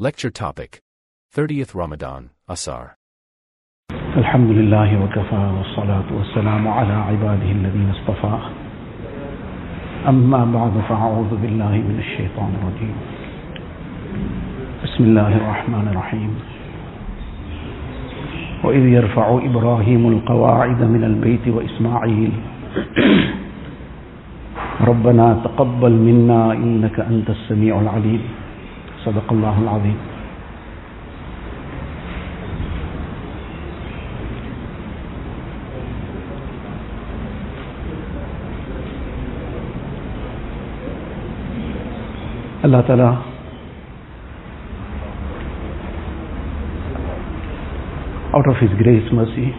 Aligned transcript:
Lecture 0.00 0.30
topic. 0.30 0.78
30th 1.34 1.74
Ramadan, 1.74 2.30
Asar. 2.46 2.94
الحمد 4.16 4.50
لله 4.50 5.02
وكفى 5.02 5.42
والصلاة 5.58 6.08
والسلام 6.14 6.68
على 6.68 6.92
عباده 6.92 7.50
الذين 7.50 7.90
اصطفى 7.90 8.38
أما 10.08 10.44
بعد 10.54 10.74
فأعوذ 10.88 11.42
بالله 11.42 11.74
من 11.82 11.96
الشيطان 11.98 12.50
الرجيم 12.58 12.96
بسم 14.84 15.04
الله 15.04 15.36
الرحمن 15.36 15.88
الرحيم 15.90 16.30
وإذ 18.64 18.84
يرفع 18.86 19.26
إبراهيم 19.50 20.02
القواعد 20.08 20.80
من 20.82 21.04
البيت 21.04 21.48
وإسماعيل 21.48 22.32
ربنا 24.80 25.26
تقبل 25.44 25.92
منا 25.92 26.52
إنك 26.52 27.00
أنت 27.00 27.30
السميع 27.30 27.80
العليم 27.80 28.37
صدق 29.08 29.30
اللہ 29.32 29.58
العظیم 29.58 29.96
اللہ 42.62 42.82
تعالی 42.86 43.02
آؤٹ 48.32 48.48
آف 48.48 48.62
ہز 48.62 48.78
گریس 48.80 49.12
مرسی 49.12 49.50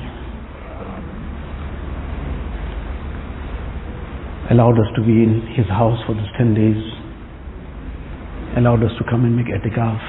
الاؤڈ 4.49 4.79
ٹو 4.95 5.03
بی 5.03 5.23
ان 5.23 5.39
ہز 5.57 5.71
ہاؤس 5.71 6.05
فار 6.07 6.16
دس 6.16 6.38
ٹین 6.38 6.53
ڈیز 6.53 6.98
allowed 8.59 8.83
us 8.83 8.91
to 8.99 9.03
come 9.09 9.23
and 9.25 9.35
make 9.35 9.47
etikaf. 9.47 9.99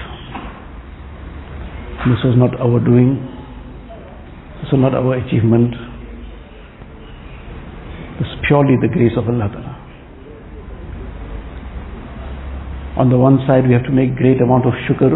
This 2.10 2.18
was 2.24 2.34
not 2.36 2.58
our 2.60 2.80
doing, 2.80 3.16
this 4.62 4.72
was 4.72 4.80
not 4.80 4.94
our 4.94 5.14
achievement, 5.14 5.74
is 8.20 8.26
purely 8.46 8.76
the 8.80 8.88
grace 8.88 9.12
of 9.16 9.28
Allah 9.28 9.48
Ta'ala. 9.52 9.76
On 12.98 13.08
the 13.08 13.16
one 13.16 13.38
side, 13.46 13.66
we 13.66 13.72
have 13.72 13.84
to 13.84 13.92
make 13.92 14.16
great 14.16 14.40
amount 14.42 14.66
of 14.66 14.74
shukr. 14.84 15.12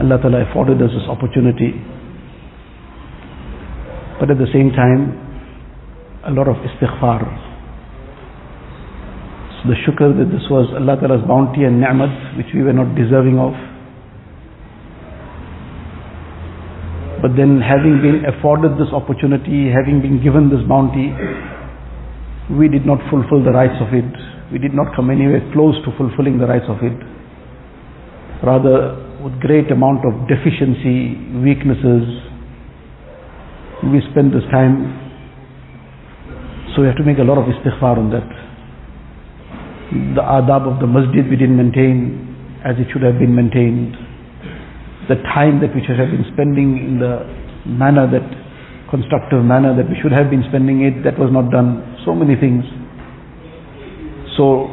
Allah 0.00 0.18
Ta'ala 0.22 0.50
afforded 0.50 0.82
us 0.82 0.90
this 0.94 1.08
opportunity. 1.08 1.72
But 4.20 4.30
at 4.30 4.38
the 4.38 4.46
same 4.52 4.70
time, 4.70 5.18
a 6.26 6.30
lot 6.30 6.48
of 6.48 6.56
istighfar. 6.62 7.53
The 9.64 9.76
shukr 9.84 10.12
that 10.12 10.28
this 10.28 10.44
was 10.50 10.68
Allah 10.76 11.00
Ta'ala's 11.00 11.24
bounty 11.26 11.64
and 11.64 11.80
ni'mat, 11.80 12.36
which 12.36 12.52
we 12.52 12.62
were 12.62 12.76
not 12.76 12.92
deserving 12.94 13.40
of. 13.40 13.56
But 17.24 17.32
then 17.40 17.64
having 17.64 18.04
been 18.04 18.28
afforded 18.28 18.76
this 18.76 18.92
opportunity, 18.92 19.72
having 19.72 20.04
been 20.04 20.20
given 20.20 20.52
this 20.52 20.60
bounty, 20.68 21.08
we 22.52 22.68
did 22.68 22.84
not 22.84 23.00
fulfill 23.08 23.40
the 23.40 23.56
rights 23.56 23.80
of 23.80 23.96
it 23.96 24.04
we 24.52 24.58
did 24.58 24.74
not 24.74 24.94
come 24.94 25.10
anywhere 25.10 25.40
close 25.52 25.74
to 25.84 25.90
fulfilling 25.96 26.38
the 26.38 26.46
rights 26.46 26.66
of 26.68 26.78
it. 26.78 26.94
Rather, 28.46 28.94
with 29.18 29.34
great 29.40 29.70
amount 29.70 30.04
of 30.04 30.28
deficiency, 30.28 31.16
weaknesses, 31.42 32.04
we 33.90 33.98
spend 34.12 34.30
this 34.30 34.44
time. 34.52 34.94
So 36.74 36.82
we 36.82 36.86
have 36.86 36.96
to 36.96 37.04
make 37.04 37.18
a 37.18 37.26
lot 37.26 37.38
of 37.38 37.50
istighfar 37.50 37.98
on 37.98 38.10
that. 38.14 38.28
The 39.94 40.26
adab 40.26 40.66
of 40.66 40.80
the 40.82 40.90
masjid 40.90 41.22
we 41.30 41.36
didn't 41.38 41.56
maintain 41.56 42.34
as 42.64 42.74
it 42.80 42.88
should 42.90 43.02
have 43.06 43.20
been 43.20 43.30
maintained. 43.30 43.94
The 45.06 45.20
time 45.30 45.60
that 45.60 45.70
we 45.70 45.84
should 45.86 46.00
have 46.00 46.10
been 46.10 46.24
spending 46.32 46.80
in 46.80 46.98
the 46.98 47.22
manner 47.68 48.10
that, 48.10 48.24
constructive 48.90 49.44
manner 49.44 49.76
that 49.76 49.86
we 49.86 49.94
should 50.00 50.10
have 50.10 50.30
been 50.30 50.42
spending 50.48 50.82
it, 50.82 51.04
that 51.04 51.14
was 51.14 51.30
not 51.30 51.52
done. 51.52 51.84
So 52.08 52.16
many 52.16 52.34
things. 52.40 52.64
So, 54.34 54.66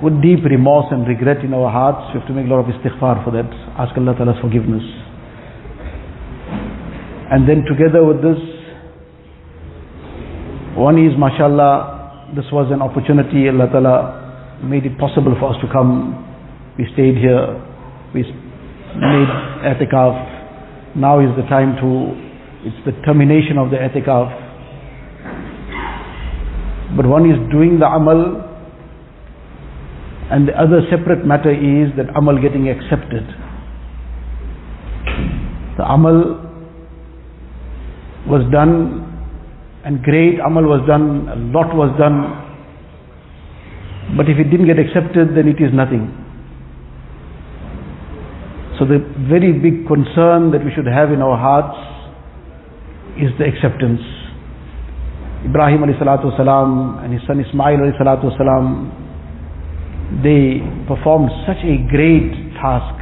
with 0.00 0.22
deep 0.22 0.40
remorse 0.46 0.86
and 0.94 1.04
regret 1.04 1.44
in 1.44 1.52
our 1.52 1.68
hearts, 1.68 2.14
we 2.14 2.20
have 2.20 2.28
to 2.30 2.34
make 2.34 2.46
a 2.46 2.50
lot 2.50 2.62
of 2.62 2.70
istighfar 2.72 3.20
for 3.26 3.30
that. 3.34 3.50
Ask 3.76 3.92
Allah 3.98 4.14
Ta'ala's 4.16 4.40
forgiveness. 4.40 4.86
And 7.28 7.44
then 7.44 7.64
together 7.66 8.04
with 8.06 8.22
this, 8.22 8.38
one 10.78 10.96
is, 10.96 11.12
mashallah, 11.18 11.93
this 12.34 12.46
was 12.52 12.70
an 12.72 12.82
opportunity, 12.82 13.48
Allah 13.48 13.68
Ta'ala 13.70 14.58
made 14.62 14.86
it 14.86 14.98
possible 14.98 15.34
for 15.38 15.54
us 15.54 15.60
to 15.62 15.68
come. 15.72 16.18
We 16.78 16.86
stayed 16.94 17.16
here, 17.16 17.54
we 18.14 18.22
made 18.22 19.30
etikaf. 19.62 20.96
Now 20.96 21.20
is 21.20 21.30
the 21.36 21.42
time 21.48 21.76
to, 21.78 21.88
it's 22.66 22.78
the 22.86 22.92
termination 23.06 23.58
of 23.58 23.70
the 23.70 23.76
etikaf. 23.78 24.42
But 26.96 27.06
one 27.06 27.30
is 27.30 27.38
doing 27.50 27.78
the 27.78 27.86
amal 27.86 28.42
and 30.30 30.48
the 30.48 30.54
other 30.58 30.80
separate 30.90 31.26
matter 31.26 31.50
is 31.52 31.94
that 31.96 32.06
amal 32.16 32.40
getting 32.40 32.68
accepted. 32.68 33.22
The 35.76 35.84
amal 35.84 36.40
was 38.26 38.42
done 38.50 39.03
and 39.84 40.02
great 40.02 40.40
amal 40.40 40.64
was 40.64 40.86
done, 40.86 41.28
a 41.28 41.36
lot 41.36 41.74
was 41.74 41.92
done. 41.98 42.42
But 44.16 44.28
if 44.28 44.38
it 44.38 44.50
didn't 44.50 44.66
get 44.66 44.78
accepted, 44.78 45.36
then 45.36 45.48
it 45.48 45.60
is 45.60 45.72
nothing. 45.72 46.08
So 48.78 48.84
the 48.84 48.98
very 49.30 49.52
big 49.52 49.86
concern 49.86 50.50
that 50.50 50.64
we 50.64 50.72
should 50.74 50.86
have 50.86 51.12
in 51.12 51.22
our 51.22 51.36
hearts 51.38 51.78
is 53.20 53.30
the 53.38 53.44
acceptance. 53.44 54.00
Ibrahim 55.44 55.84
alayhi 55.84 56.00
salatu 56.00 56.32
wasalam 56.32 57.04
and 57.04 57.12
his 57.12 57.22
son 57.28 57.38
Ismail 57.38 57.78
alayhi 57.78 58.00
salatu 58.00 58.32
wasalam 58.32 59.04
they 60.22 60.60
performed 60.88 61.30
such 61.46 61.60
a 61.64 61.76
great 61.90 62.32
task 62.60 62.96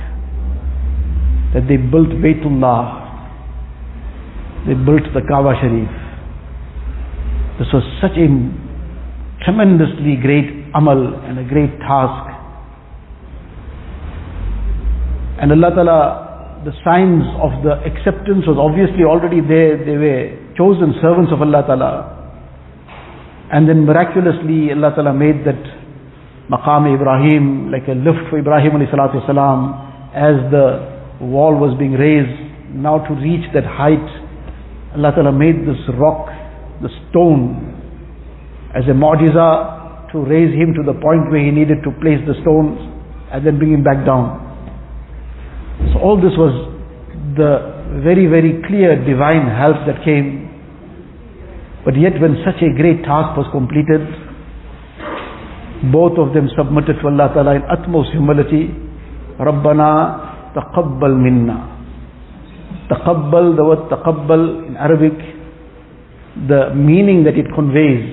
that 1.54 1.68
they 1.68 1.76
built 1.76 2.08
Baytullah, 2.24 2.98
they 4.66 4.74
built 4.74 5.04
the 5.14 5.20
Kaaba 5.28 5.54
Sharif. 5.60 6.01
This 7.62 7.70
was 7.70 7.86
such 8.02 8.18
a 8.18 8.26
tremendously 9.46 10.18
great 10.18 10.66
amal 10.74 11.14
and 11.22 11.38
a 11.38 11.46
great 11.46 11.70
task. 11.78 12.26
And 15.38 15.54
Allah 15.54 15.70
Ta'ala, 15.70 16.62
the 16.66 16.74
signs 16.82 17.22
of 17.38 17.62
the 17.62 17.78
acceptance 17.86 18.50
was 18.50 18.58
obviously 18.58 19.06
already 19.06 19.38
there. 19.38 19.78
They 19.78 19.94
were 19.94 20.42
chosen 20.58 20.98
servants 20.98 21.30
of 21.30 21.38
Allah 21.38 21.62
Ta'ala. 21.62 21.94
And 23.54 23.70
then 23.70 23.86
miraculously 23.86 24.74
Allah 24.74 24.98
Ta'ala 24.98 25.14
made 25.14 25.46
that 25.46 25.62
maqam 26.50 26.90
Ibrahim, 26.90 27.70
like 27.70 27.86
a 27.86 27.94
lift 27.94 28.26
for 28.26 28.42
Ibrahim 28.42 28.74
wasalam, 28.74 30.10
as 30.18 30.50
the 30.50 31.22
wall 31.22 31.54
was 31.54 31.78
being 31.78 31.94
raised, 31.94 32.74
now 32.74 33.06
to 33.06 33.14
reach 33.22 33.46
that 33.54 33.70
height, 33.70 34.02
Allah 34.98 35.14
Ta'ala 35.14 35.30
made 35.30 35.62
this 35.62 35.78
rock, 35.94 36.41
the 36.82 36.90
stone, 37.08 37.72
as 38.74 38.84
a 38.88 38.94
mu'jiza 38.94 40.10
to 40.12 40.20
raise 40.28 40.52
him 40.52 40.74
to 40.74 40.82
the 40.84 40.92
point 41.00 41.30
where 41.30 41.40
he 41.40 41.50
needed 41.50 41.82
to 41.84 41.90
place 42.02 42.20
the 42.26 42.34
stones 42.42 42.76
and 43.32 43.46
then 43.46 43.58
bring 43.58 43.72
him 43.72 43.82
back 43.82 44.04
down. 44.04 44.38
So 45.92 45.98
all 46.00 46.16
this 46.20 46.36
was 46.36 46.52
the 47.36 47.72
very, 48.04 48.26
very 48.26 48.60
clear 48.68 48.96
divine 49.04 49.48
help 49.48 49.84
that 49.88 50.04
came. 50.04 50.48
But 51.84 51.96
yet 51.96 52.20
when 52.20 52.36
such 52.44 52.60
a 52.62 52.70
great 52.76 53.02
task 53.04 53.36
was 53.36 53.48
completed, 53.50 54.04
both 55.90 56.16
of 56.18 56.32
them 56.32 56.48
submitted 56.56 57.00
to 57.00 57.08
Allah 57.08 57.32
Ta'ala 57.34 57.56
in 57.56 57.62
utmost 57.66 58.12
humility. 58.12 58.70
Rabbana 59.40 60.54
taqabbal 60.54 61.16
minna. 61.16 61.72
Taqabbal, 62.92 63.56
the 63.56 63.64
word 63.64 63.90
taqabbal 63.90 64.68
in 64.68 64.76
Arabic, 64.76 65.16
the 66.48 66.74
meaning 66.74 67.24
that 67.24 67.36
it 67.36 67.46
conveys, 67.54 68.08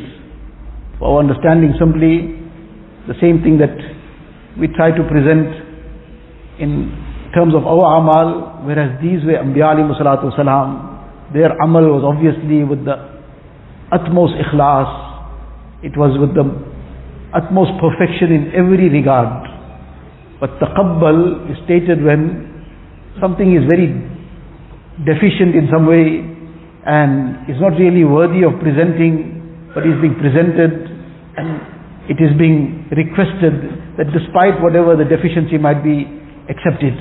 for 1.00 1.16
our 1.16 1.20
understanding 1.24 1.74
simply, 1.80 2.36
the 3.08 3.16
same 3.22 3.42
thing 3.42 3.58
that 3.58 3.74
we 4.60 4.68
try 4.68 4.92
to 4.92 5.04
present 5.08 5.48
in 6.60 6.92
terms 7.34 7.56
of 7.56 7.64
our 7.66 8.02
amal, 8.04 8.60
whereas 8.68 9.00
these 9.02 9.24
were 9.24 9.40
Anbiya 9.40 9.80
alayhi 9.80 9.96
salatu 9.96 10.34
wasalam, 10.36 11.34
their 11.34 11.56
amal 11.64 11.88
was 11.96 12.04
obviously 12.04 12.64
with 12.64 12.84
the 12.84 12.98
utmost 13.92 14.34
ikhlas, 14.36 14.90
it 15.84 15.96
was 15.96 16.12
with 16.20 16.36
the 16.36 16.44
utmost 17.34 17.72
perfection 17.80 18.34
in 18.36 18.52
every 18.52 18.90
regard. 18.90 19.48
But 20.40 20.60
taqabbal 20.60 21.52
is 21.52 21.58
stated 21.66 22.04
when 22.04 22.48
something 23.22 23.56
is 23.56 23.64
very 23.70 23.88
deficient 25.06 25.56
in 25.56 25.70
some 25.72 25.86
way 25.88 26.26
and 26.90 27.46
is 27.46 27.62
not 27.62 27.78
really 27.78 28.02
worthy 28.02 28.42
of 28.42 28.58
presenting, 28.58 29.38
but 29.78 29.86
is 29.86 29.94
being 30.02 30.18
presented 30.18 30.90
and 31.38 31.62
it 32.10 32.18
is 32.18 32.34
being 32.42 32.90
requested 32.90 33.54
that 34.02 34.10
despite 34.10 34.58
whatever 34.58 34.98
the 34.98 35.06
deficiency 35.06 35.62
might 35.62 35.86
be, 35.86 36.10
accepted. 36.50 36.98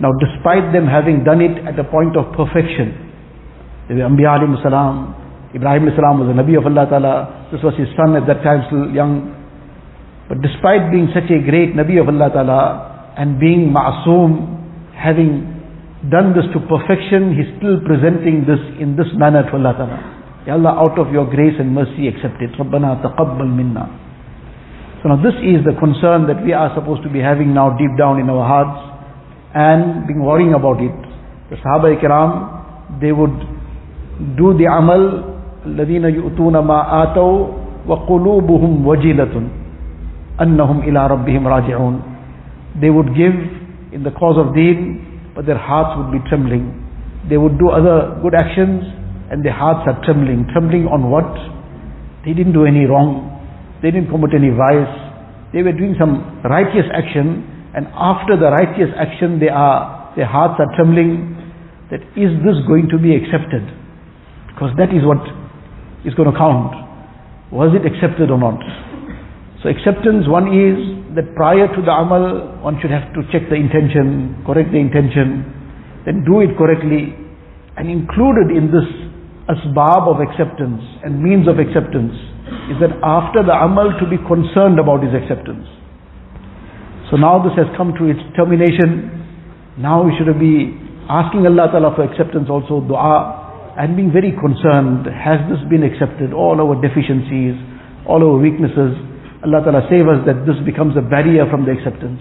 Now 0.00 0.08
despite 0.16 0.72
them 0.72 0.88
having 0.88 1.20
done 1.28 1.44
it 1.44 1.60
at 1.68 1.76
a 1.76 1.84
point 1.84 2.16
of 2.16 2.32
perfection, 2.32 2.96
the 3.92 4.00
Anbiya 4.00 4.40
salam, 4.64 5.12
Ibrahim 5.52 5.92
salam 5.92 6.24
was 6.24 6.32
a 6.32 6.36
Nabi 6.36 6.56
of 6.56 6.64
Allah 6.64 6.88
Ta'ala, 6.88 7.48
this 7.52 7.60
was 7.60 7.76
his 7.76 7.92
son 8.00 8.16
at 8.16 8.24
that 8.24 8.40
time 8.40 8.64
still 8.72 8.88
young. 8.88 9.36
But 10.32 10.40
despite 10.40 10.88
being 10.90 11.12
such 11.12 11.28
a 11.28 11.44
great 11.44 11.76
Nabi 11.76 12.00
of 12.00 12.08
Allah 12.08 12.32
Ta'ala 12.32 12.60
and 13.20 13.38
being 13.38 13.68
ma'soom, 13.68 14.96
having 14.96 15.55
done 16.09 16.33
this 16.33 16.45
to 16.53 16.59
perfection, 16.65 17.37
he's 17.37 17.49
still 17.61 17.77
presenting 17.85 18.45
this 18.49 18.61
in 18.81 18.95
this 18.97 19.07
manner 19.13 19.43
to 19.45 19.53
Allah 19.53 19.73
Ta'ala. 19.77 19.99
Ya 20.47 20.57
Allah, 20.57 20.73
out 20.73 20.97
of 20.97 21.13
your 21.13 21.29
grace 21.29 21.53
and 21.59 21.73
mercy, 21.73 22.07
accept 22.09 22.41
it. 22.41 22.49
Rabbana 22.57 22.97
taqabbal 23.05 23.45
minna. 23.45 23.85
So 25.03 25.09
now 25.09 25.21
this 25.21 25.37
is 25.41 25.61
the 25.65 25.77
concern 25.77 26.25
that 26.27 26.41
we 26.43 26.53
are 26.53 26.73
supposed 26.73 27.03
to 27.03 27.09
be 27.09 27.19
having 27.19 27.53
now 27.53 27.77
deep 27.77 27.93
down 27.97 28.17
in 28.19 28.29
our 28.29 28.45
hearts 28.45 28.81
and 29.53 30.07
being 30.07 30.21
worrying 30.23 30.53
about 30.53 30.81
it. 30.81 30.93
The 31.49 31.57
Sahaba 31.57 31.93
Ikram, 31.93 33.01
they 33.01 33.11
would 33.11 33.37
do 34.37 34.57
the 34.57 34.65
amal, 34.65 35.29
الذين 35.65 36.05
يؤتون 36.05 36.57
ما 36.65 37.03
آتوا 37.03 37.47
وقلوبهم 37.87 38.87
وجلة 38.87 39.35
أنهم 40.41 40.77
إلى 40.79 41.07
ربهم 41.07 41.47
راجعون. 41.47 42.01
They 42.81 42.89
would 42.89 43.13
give 43.13 43.33
in 43.93 44.03
the 44.03 44.11
cause 44.11 44.37
of 44.37 44.55
deen, 44.55 45.04
but 45.36 45.44
their 45.44 45.60
hearts 45.60 45.92
would 46.00 46.10
be 46.10 46.18
trembling. 46.32 46.72
They 47.28 47.36
would 47.36 47.60
do 47.60 47.68
other 47.68 48.16
good 48.24 48.32
actions 48.32 48.82
and 49.30 49.44
their 49.44 49.52
hearts 49.52 49.84
are 49.84 50.00
trembling. 50.02 50.48
Trembling 50.50 50.88
on 50.88 51.12
what? 51.12 51.28
They 52.24 52.32
didn't 52.32 52.56
do 52.56 52.64
any 52.64 52.88
wrong. 52.88 53.36
They 53.82 53.92
didn't 53.92 54.08
commit 54.08 54.32
any 54.32 54.50
vice. 54.50 54.96
They 55.52 55.62
were 55.62 55.76
doing 55.76 55.94
some 56.00 56.42
righteous 56.42 56.88
action, 56.90 57.44
and 57.76 57.86
after 57.94 58.34
the 58.34 58.50
righteous 58.50 58.90
action, 58.96 59.38
they 59.38 59.52
are, 59.52 60.12
their 60.16 60.26
hearts 60.26 60.58
are 60.58 60.70
trembling 60.74 61.36
that 61.90 62.02
is 62.18 62.34
this 62.42 62.58
going 62.66 62.88
to 62.90 62.98
be 62.98 63.14
accepted? 63.14 63.62
Because 64.50 64.74
that 64.80 64.90
is 64.90 65.06
what 65.06 65.22
is 66.02 66.14
going 66.18 66.30
to 66.30 66.34
count. 66.34 66.74
Was 67.52 67.70
it 67.78 67.86
accepted 67.86 68.30
or 68.30 68.38
not? 68.38 68.58
So 69.62 69.70
acceptance, 69.70 70.26
one 70.26 70.50
is 70.50 70.95
that 71.16 71.34
prior 71.34 71.64
to 71.64 71.80
the 71.80 71.90
amal, 71.90 72.60
one 72.60 72.76
should 72.80 72.92
have 72.92 73.08
to 73.16 73.24
check 73.32 73.48
the 73.48 73.56
intention, 73.56 74.36
correct 74.44 74.70
the 74.70 74.78
intention, 74.78 75.48
then 76.04 76.22
do 76.28 76.44
it 76.44 76.52
correctly. 76.60 77.16
And 77.76 77.88
included 77.88 78.52
in 78.52 78.68
this 78.68 78.84
asbab 79.48 80.04
of 80.08 80.20
acceptance 80.20 80.82
and 81.04 81.22
means 81.22 81.48
of 81.48 81.58
acceptance 81.58 82.12
is 82.68 82.76
that 82.82 82.92
after 83.02 83.42
the 83.42 83.54
amal 83.54 83.90
to 83.98 84.06
be 84.06 84.20
concerned 84.28 84.78
about 84.78 85.02
his 85.02 85.14
acceptance. 85.16 85.66
So 87.10 87.16
now 87.16 87.38
this 87.42 87.54
has 87.56 87.70
come 87.76 87.94
to 87.96 88.10
its 88.10 88.20
termination. 88.34 89.08
Now 89.78 90.02
we 90.02 90.12
should 90.18 90.28
be 90.38 90.74
asking 91.08 91.46
Allah 91.46 91.70
Ta'ala 91.70 91.94
for 91.94 92.02
acceptance 92.02 92.50
also, 92.50 92.82
dua, 92.82 93.74
and 93.78 93.94
being 93.94 94.10
very 94.10 94.34
concerned. 94.34 95.06
Has 95.06 95.38
this 95.46 95.62
been 95.70 95.86
accepted? 95.86 96.32
All 96.34 96.58
our 96.58 96.74
deficiencies, 96.80 97.54
all 98.08 98.24
our 98.24 98.36
weaknesses. 98.36 98.98
Allah 99.44 99.60
Ta'ala 99.64 99.86
save 99.90 100.08
us 100.08 100.24
that 100.26 100.46
this 100.46 100.56
becomes 100.64 100.96
a 100.96 101.02
barrier 101.02 101.44
from 101.50 101.64
the 101.64 101.72
acceptance. 101.72 102.20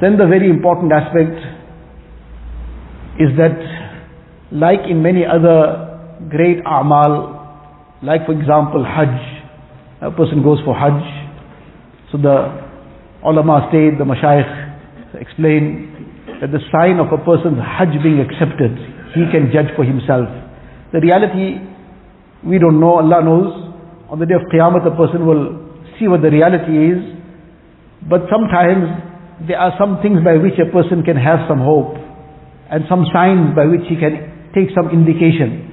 Then 0.00 0.18
the 0.18 0.26
very 0.26 0.50
important 0.50 0.92
aspect 0.92 1.38
is 3.20 3.30
that 3.38 3.56
like 4.50 4.80
in 4.88 5.02
many 5.02 5.24
other 5.24 6.26
great 6.28 6.58
a'mal, 6.64 8.02
like 8.02 8.26
for 8.26 8.32
example 8.32 8.84
Hajj, 8.84 9.14
a 10.02 10.10
person 10.10 10.42
goes 10.42 10.58
for 10.64 10.74
Hajj, 10.74 11.02
so 12.10 12.18
the 12.18 12.50
ulama 13.24 13.68
state, 13.70 13.96
the 13.96 14.04
mashayikh 14.04 15.20
explain 15.20 15.88
that 16.40 16.50
the 16.50 16.60
sign 16.74 16.98
of 16.98 17.12
a 17.12 17.20
person's 17.22 17.62
Hajj 17.62 18.02
being 18.02 18.20
accepted, 18.20 18.74
he 19.14 19.22
can 19.30 19.48
judge 19.52 19.70
for 19.76 19.84
himself. 19.84 20.28
The 20.92 21.00
reality, 21.00 21.62
we 22.44 22.58
don't 22.58 22.80
know, 22.80 22.98
Allah 22.98 23.22
knows. 23.22 23.52
On 24.10 24.18
the 24.18 24.26
day 24.26 24.34
of 24.34 24.42
Qiyamah, 24.52 24.84
the 24.84 24.90
person 24.92 25.24
will 25.24 25.61
see 26.02 26.10
what 26.10 26.22
the 26.22 26.30
reality 26.34 26.74
is. 26.74 26.98
But 28.10 28.26
sometimes 28.26 29.46
there 29.46 29.62
are 29.62 29.70
some 29.78 30.02
things 30.02 30.18
by 30.26 30.34
which 30.42 30.58
a 30.58 30.66
person 30.74 31.06
can 31.06 31.14
have 31.14 31.46
some 31.46 31.62
hope 31.62 31.94
and 32.66 32.82
some 32.90 33.06
signs 33.14 33.54
by 33.54 33.70
which 33.70 33.86
he 33.86 33.94
can 33.94 34.50
take 34.50 34.74
some 34.74 34.90
indication. 34.90 35.70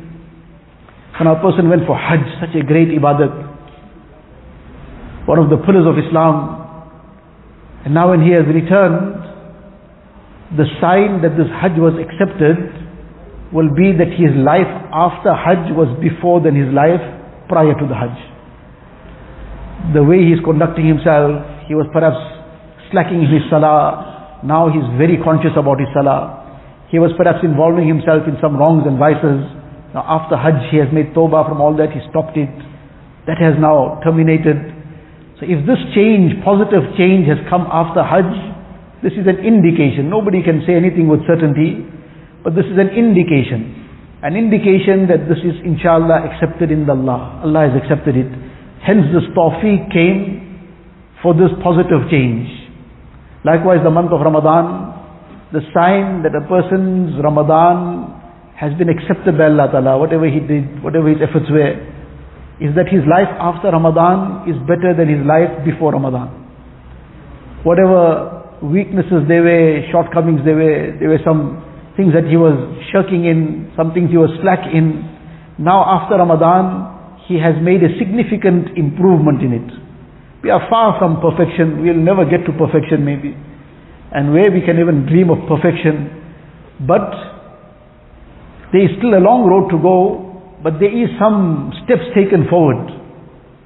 When 1.18 1.28
a 1.28 1.36
person 1.42 1.68
went 1.68 1.90
for 1.90 1.98
Hajj, 1.98 2.22
such 2.40 2.56
a 2.56 2.64
great 2.64 2.94
ibadat, 2.94 3.34
one 5.26 5.40
of 5.40 5.50
the 5.50 5.58
pillars 5.58 5.90
of 5.90 5.98
Islam, 5.98 6.56
and 7.84 7.94
now 7.94 8.12
when 8.12 8.22
he 8.22 8.31
has 8.31 8.46
returned, 8.46 9.18
the 10.56 10.66
sign 10.80 11.22
that 11.22 11.36
this 11.36 11.50
Hajj 11.60 11.76
was 11.78 11.98
accepted 12.00 12.56
will 13.52 13.74
be 13.76 13.92
that 13.98 14.14
his 14.14 14.31
life 14.38 14.70
after 14.94 15.34
Hajj 15.34 15.74
was 15.76 15.90
before 16.00 16.40
than 16.40 16.56
his 16.56 16.72
life 16.74 17.02
prior 17.50 17.74
to 17.74 17.86
the 17.88 17.96
Hajj. 17.96 18.39
The 19.94 20.04
way 20.04 20.22
he 20.22 20.36
is 20.36 20.42
conducting 20.44 20.86
himself, 20.86 21.44
he 21.68 21.74
was 21.74 21.88
perhaps 21.94 22.20
slacking 22.92 23.24
in 23.24 23.30
his 23.30 23.46
salah, 23.50 24.10
now 24.44 24.72
he 24.72 24.80
is 24.80 24.88
very 24.96 25.20
conscious 25.20 25.52
about 25.60 25.80
his 25.84 25.92
salah. 25.92 26.40
He 26.88 26.98
was 26.98 27.12
perhaps 27.20 27.44
involving 27.44 27.88
himself 27.88 28.24
in 28.24 28.40
some 28.40 28.56
wrongs 28.56 28.88
and 28.88 28.96
vices. 28.96 29.44
Now 29.92 30.08
after 30.08 30.40
Hajj 30.40 30.72
he 30.72 30.78
has 30.80 30.88
made 30.96 31.12
tawbah 31.12 31.44
from 31.50 31.60
all 31.60 31.76
that, 31.76 31.92
he 31.92 32.00
stopped 32.10 32.40
it. 32.40 32.50
That 33.28 33.38
has 33.38 33.60
now 33.60 34.00
terminated. 34.02 34.58
So 35.38 35.46
if 35.46 35.68
this 35.68 35.80
change, 35.92 36.40
positive 36.42 36.88
change 36.96 37.28
has 37.28 37.38
come 37.52 37.68
after 37.68 38.00
Hajj, 38.00 38.31
this 39.04 39.14
is 39.20 39.28
an 39.28 39.44
indication. 39.44 40.08
Nobody 40.08 40.40
can 40.42 40.64
say 40.64 40.76
anything 40.76 41.08
with 41.08 41.24
certainty, 41.28 41.84
but 42.44 42.56
this 42.56 42.68
is 42.68 42.80
an 42.80 42.96
indication. 42.96 43.76
An 44.24 44.36
indication 44.36 45.08
that 45.08 45.28
this 45.31 45.40
is 45.44 45.56
inshallah 45.64 46.28
accepted 46.31 46.72
in 46.72 46.88
the 46.88 46.96
Allah. 46.96 47.44
Allah 47.44 47.72
has 47.72 47.76
accepted 47.76 48.16
it. 48.16 48.28
Hence 48.86 49.12
this 49.14 49.28
tawfiq 49.36 49.92
came 49.92 50.40
for 51.22 51.34
this 51.34 51.52
positive 51.64 52.10
change. 52.10 52.48
Likewise 53.44 53.80
the 53.84 53.92
month 53.92 54.12
of 54.12 54.22
Ramadan, 54.22 54.96
the 55.52 55.62
sign 55.74 56.24
that 56.24 56.36
a 56.36 56.44
person's 56.48 57.16
Ramadan 57.24 58.16
has 58.56 58.76
been 58.78 58.90
accepted 58.90 59.38
by 59.38 59.46
Allah 59.46 59.72
Ta'ala, 59.72 59.98
whatever 59.98 60.28
he 60.28 60.40
did, 60.40 60.84
whatever 60.84 61.08
his 61.08 61.20
efforts 61.24 61.48
were, 61.50 61.80
is 62.60 62.76
that 62.76 62.92
his 62.92 63.08
life 63.08 63.31
after 63.40 63.72
Ramadan 63.72 64.44
is 64.52 64.60
better 64.68 64.92
than 64.92 65.08
his 65.08 65.24
life 65.24 65.64
before 65.64 65.96
Ramadan. 65.96 66.28
Whatever 67.64 68.60
weaknesses 68.62 69.24
there 69.28 69.44
were, 69.44 69.88
shortcomings 69.92 70.44
there 70.44 70.56
were, 70.56 70.95
there 71.00 71.07
were 71.07 71.24
some 71.24 71.64
things 71.95 72.12
that 72.14 72.28
he 72.28 72.36
was 72.36 72.56
shirking 72.92 73.24
in, 73.26 73.71
some 73.76 73.94
things 73.94 74.12
he 74.12 74.19
was 74.19 74.31
slack 74.44 74.68
in. 74.71 75.07
Now 75.57 75.83
after 75.88 76.16
Ramadan, 76.16 76.89
he 77.30 77.38
has 77.38 77.54
made 77.62 77.86
a 77.86 77.94
significant 78.02 78.74
improvement 78.76 79.45
in 79.45 79.54
it. 79.54 79.69
We 80.42 80.50
are 80.50 80.66
far 80.69 80.98
from 80.98 81.21
perfection, 81.21 81.86
we'll 81.86 82.02
never 82.02 82.26
get 82.26 82.44
to 82.50 82.52
perfection 82.57 83.06
maybe 83.06 83.38
and 84.12 84.33
where 84.33 84.50
we 84.52 84.62
can 84.62 84.80
even 84.80 85.06
dream 85.06 85.30
of 85.30 85.38
perfection. 85.45 86.09
But 86.81 87.14
there 88.74 88.81
is 88.81 88.98
still 88.98 89.14
a 89.14 89.21
long 89.21 89.45
road 89.45 89.69
to 89.69 89.78
go, 89.78 90.57
but 90.64 90.81
there 90.81 90.92
is 90.92 91.09
some 91.21 91.71
steps 91.86 92.09
taken 92.18 92.50
forward. 92.50 92.90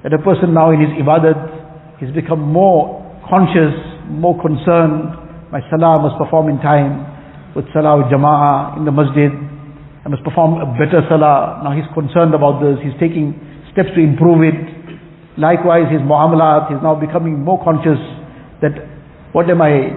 That 0.03 0.11
a 0.11 0.19
person 0.19 0.51
now 0.51 0.71
in 0.75 0.83
his 0.83 0.91
ibadat, 0.99 1.99
he's 1.99 2.11
become 2.11 2.43
more 2.43 2.99
conscious, 3.29 3.71
more 4.11 4.35
concerned. 4.35 5.15
My 5.47 5.63
salah 5.71 6.03
must 6.03 6.19
perform 6.19 6.51
in 6.51 6.59
time, 6.59 7.07
with 7.55 7.63
salah 7.71 8.03
with 8.03 8.11
jama'ah 8.11 8.75
in 8.75 8.83
the 8.83 8.91
masjid. 8.91 9.31
I 10.03 10.11
must 10.11 10.27
perform 10.27 10.59
a 10.59 10.67
better 10.75 11.07
salah. 11.07 11.63
Now 11.63 11.71
he's 11.71 11.87
concerned 11.95 12.35
about 12.35 12.59
this, 12.59 12.83
he's 12.83 12.95
taking 12.99 13.39
steps 13.73 13.89
to 13.95 14.01
improve 14.01 14.45
it. 14.45 14.57
Likewise 15.37 15.89
his 15.91 16.01
muamalat, 16.01 16.69
he's 16.69 16.81
now 16.81 16.93
becoming 16.93 17.41
more 17.41 17.57
conscious 17.63 17.97
that 18.61 18.77
what 19.33 19.49
am 19.49 19.61
I 19.61 19.91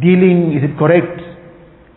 dealing, 0.00 0.52
is 0.52 0.62
it 0.62 0.76
correct? 0.78 1.16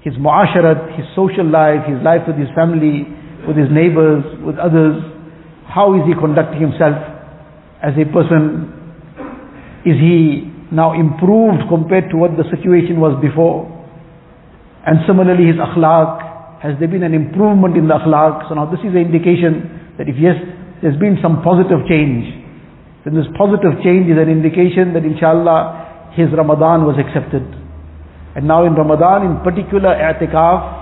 His 0.02 0.16
muasharat, 0.16 0.96
his 0.96 1.06
social 1.16 1.44
life, 1.46 1.84
his 1.86 2.00
life 2.02 2.24
with 2.26 2.40
his 2.40 2.48
family, 2.56 3.04
with 3.46 3.60
his 3.60 3.68
neighbors, 3.70 4.24
with 4.42 4.56
others. 4.58 4.96
How 5.68 5.94
is 6.00 6.08
he 6.08 6.16
conducting 6.16 6.64
himself 6.64 6.96
as 7.84 7.94
a 8.00 8.08
person? 8.08 8.72
Is 9.84 10.00
he 10.00 10.48
now 10.72 10.96
improved 10.96 11.68
compared 11.68 12.10
to 12.12 12.18
what 12.18 12.40
the 12.40 12.48
situation 12.48 13.04
was 13.04 13.20
before? 13.20 13.68
And 14.88 15.04
similarly 15.06 15.52
his 15.52 15.60
akhlaq, 15.60 16.64
has 16.64 16.80
there 16.80 16.88
been 16.88 17.04
an 17.04 17.14
improvement 17.14 17.76
in 17.76 17.88
the 17.88 18.00
akhlaq? 18.00 18.48
So 18.48 18.56
now 18.56 18.72
this 18.72 18.80
is 18.80 18.96
an 18.96 19.04
indication 19.04 19.96
that 20.00 20.08
if 20.08 20.16
yes, 20.16 20.40
there's 20.82 21.00
been 21.00 21.18
some 21.22 21.42
positive 21.44 21.86
change. 21.88 22.26
and 23.06 23.16
this 23.18 23.28
positive 23.38 23.82
change 23.84 24.06
is 24.12 24.18
an 24.22 24.30
indication 24.30 24.94
that 24.94 25.04
inshallah 25.04 26.12
his 26.14 26.30
Ramadan 26.36 26.86
was 26.86 26.96
accepted. 27.00 27.42
And 28.36 28.48
now 28.48 28.66
in 28.66 28.76
Ramadan 28.76 29.26
in 29.26 29.34
particular 29.44 29.90
i'tikaf, 29.90 30.80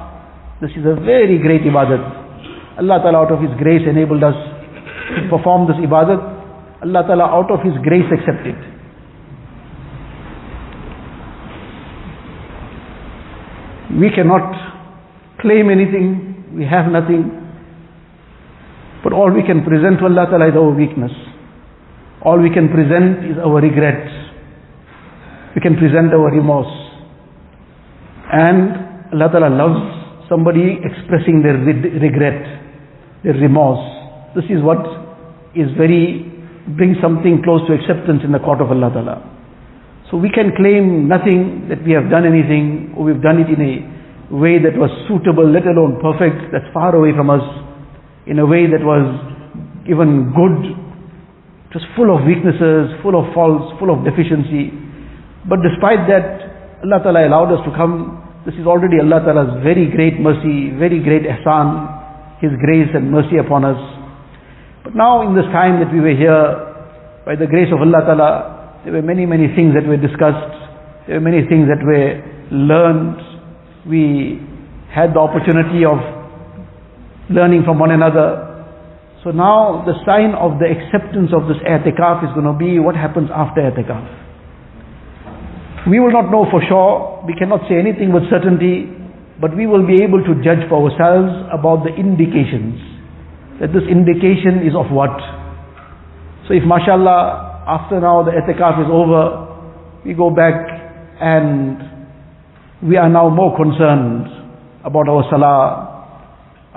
this 0.62 0.72
is 0.72 0.86
a 0.86 0.96
very 0.96 1.38
great 1.38 1.62
ibadat. 1.62 2.27
Allah 2.80 3.00
Ta'ala 3.01 3.25
out 3.25 3.32
of 3.32 3.42
His 3.42 3.51
grace 3.58 3.82
enabled 3.88 4.24
us 4.24 4.34
to 4.34 5.30
perform 5.30 5.68
this 5.68 5.77
ibadat. 5.77 6.18
Allah 6.82 7.04
Ta'ala 7.06 7.25
out 7.25 7.50
of 7.50 7.62
His 7.66 7.74
grace 7.82 8.06
accepted. 8.12 8.58
We 14.01 14.10
cannot 14.13 14.54
claim 15.39 15.70
anything, 15.70 16.54
we 16.54 16.66
have 16.66 16.92
nothing, 16.92 17.47
but 19.04 19.13
all 19.13 19.32
we 19.32 19.44
can 19.44 19.63
present 19.63 20.00
to 20.00 20.06
Allah 20.06 20.25
Ta'ala 20.30 20.50
is 20.50 20.56
our 20.56 20.74
weakness. 20.74 21.12
All 22.22 22.39
we 22.42 22.50
can 22.50 22.70
present 22.70 23.25
is 23.30 23.38
our 23.38 23.62
regret. 23.62 24.04
We 25.56 25.62
can 25.62 25.77
present 25.77 26.13
our 26.13 26.32
remorse. 26.34 26.74
And 28.32 29.13
Allah 29.13 29.30
Ta'ala 29.32 29.50
loves 29.54 30.27
somebody 30.30 30.82
expressing 30.84 31.42
their 31.42 31.58
regret, 31.58 32.44
their 33.24 33.34
remorse. 33.34 33.82
This 34.36 34.46
is 34.50 34.62
what 34.62 34.84
is 35.56 35.72
very, 35.77 36.27
brings 36.75 36.98
something 37.01 37.42
close 37.44 37.62
to 37.68 37.74
acceptance 37.74 38.22
in 38.24 38.32
the 38.32 38.39
court 38.39 38.62
of 38.62 38.70
Allah 38.70 38.92
Ta'ala. 38.92 39.18
So 40.12 40.18
we 40.18 40.30
can 40.30 40.56
claim 40.56 41.08
nothing 41.08 41.68
that 41.70 41.84
we 41.84 41.92
have 41.92 42.10
done 42.10 42.25
anything 42.25 42.94
or 42.96 43.04
we've 43.04 43.22
done 43.22 43.39
it 43.39 43.50
in 43.51 43.60
a 43.60 43.74
way 44.36 44.60
that 44.60 44.75
was 44.75 44.92
suitable, 45.08 45.48
let 45.48 45.68
alone 45.68 46.00
perfect, 46.00 46.51
that's 46.51 46.68
far 46.74 46.96
away 46.96 47.16
from 47.16 47.30
us, 47.30 47.44
in 48.27 48.39
a 48.39 48.46
way 48.46 48.67
that 48.67 48.84
was 48.84 49.07
even 49.88 50.36
good. 50.36 50.57
It 51.72 51.74
was 51.79 51.86
full 51.96 52.12
of 52.12 52.27
weaknesses, 52.27 52.91
full 53.00 53.15
of 53.15 53.31
faults, 53.31 53.72
full 53.79 53.91
of 53.91 54.03
deficiency. 54.03 54.75
But 55.48 55.63
despite 55.63 56.07
that, 56.12 56.84
Allah 56.84 57.00
Ta'ala 57.03 57.27
allowed 57.27 57.51
us 57.55 57.63
to 57.63 57.72
come. 57.72 58.19
This 58.43 58.55
is 58.60 58.67
already 58.67 59.00
Allah 59.00 59.24
Ta'ala's 59.24 59.63
very 59.63 59.88
great 59.91 60.19
mercy, 60.19 60.75
very 60.75 61.00
great 61.00 61.24
ihsan, 61.24 62.39
His 62.43 62.51
grace 62.60 62.91
and 62.91 63.12
mercy 63.12 63.39
upon 63.39 63.63
us. 63.63 63.79
But 64.84 64.96
now 64.96 65.24
in 65.24 65.36
this 65.36 65.48
time 65.55 65.79
that 65.84 65.91
we 65.91 66.00
were 66.00 66.15
here, 66.15 66.67
by 67.24 67.36
the 67.36 67.48
grace 67.48 67.72
of 67.72 67.79
Allah 67.79 68.03
Ta'ala, 68.07 68.84
there 68.84 68.93
were 68.93 69.03
many, 69.03 69.25
many 69.25 69.51
things 69.55 69.75
that 69.75 69.88
were 69.88 70.00
discussed. 70.00 70.55
There 71.07 71.19
were 71.19 71.27
many 71.27 71.48
things 71.48 71.67
that 71.67 71.84
were 71.84 72.24
learned. 72.51 73.19
We 73.88 74.39
had 74.91 75.15
the 75.15 75.19
opportunity 75.19 75.84
of 75.84 76.16
learning 77.29 77.63
from 77.63 77.79
one 77.79 77.91
another. 77.91 78.43
So 79.24 79.31
now 79.31 79.84
the 79.86 79.93
sign 80.05 80.31
of 80.36 80.60
the 80.60 80.67
acceptance 80.72 81.31
of 81.36 81.48
this 81.51 81.57
i'tikaf 81.67 82.24
is 82.24 82.31
going 82.31 82.48
to 82.48 82.55
be 82.55 82.79
what 82.79 82.96
happens 82.96 83.29
after 83.34 83.62
i'tikaf. 83.62 84.03
We 85.89 86.00
will 86.00 86.12
not 86.12 86.31
know 86.31 86.46
for 86.51 86.62
sure, 86.67 87.24
we 87.25 87.34
cannot 87.36 87.62
say 87.67 87.79
anything 87.79 88.12
with 88.12 88.29
certainty, 88.29 88.91
but 89.39 89.55
we 89.55 89.67
will 89.67 89.86
be 89.88 90.03
able 90.03 90.24
to 90.24 90.36
judge 90.43 90.63
for 90.67 90.84
ourselves 90.84 91.31
about 91.51 91.84
the 91.84 91.96
indications. 91.96 92.79
That 93.60 93.74
this 93.74 93.84
indication 93.89 94.67
is 94.67 94.75
of 94.75 94.91
what? 94.91 95.15
So 96.48 96.53
if 96.53 96.63
mashallah, 96.63 97.65
after 97.67 98.00
now 98.00 98.24
the 98.24 98.31
i'tikaf 98.31 98.84
is 98.84 98.89
over, 98.91 99.48
we 100.05 100.13
go 100.13 100.29
back 100.29 100.55
and 101.19 101.88
we 102.84 102.96
are 102.96 103.10
now 103.10 103.29
more 103.29 103.55
concerned 103.57 104.27
about 104.86 105.10
our 105.10 105.24
salah, 105.29 105.87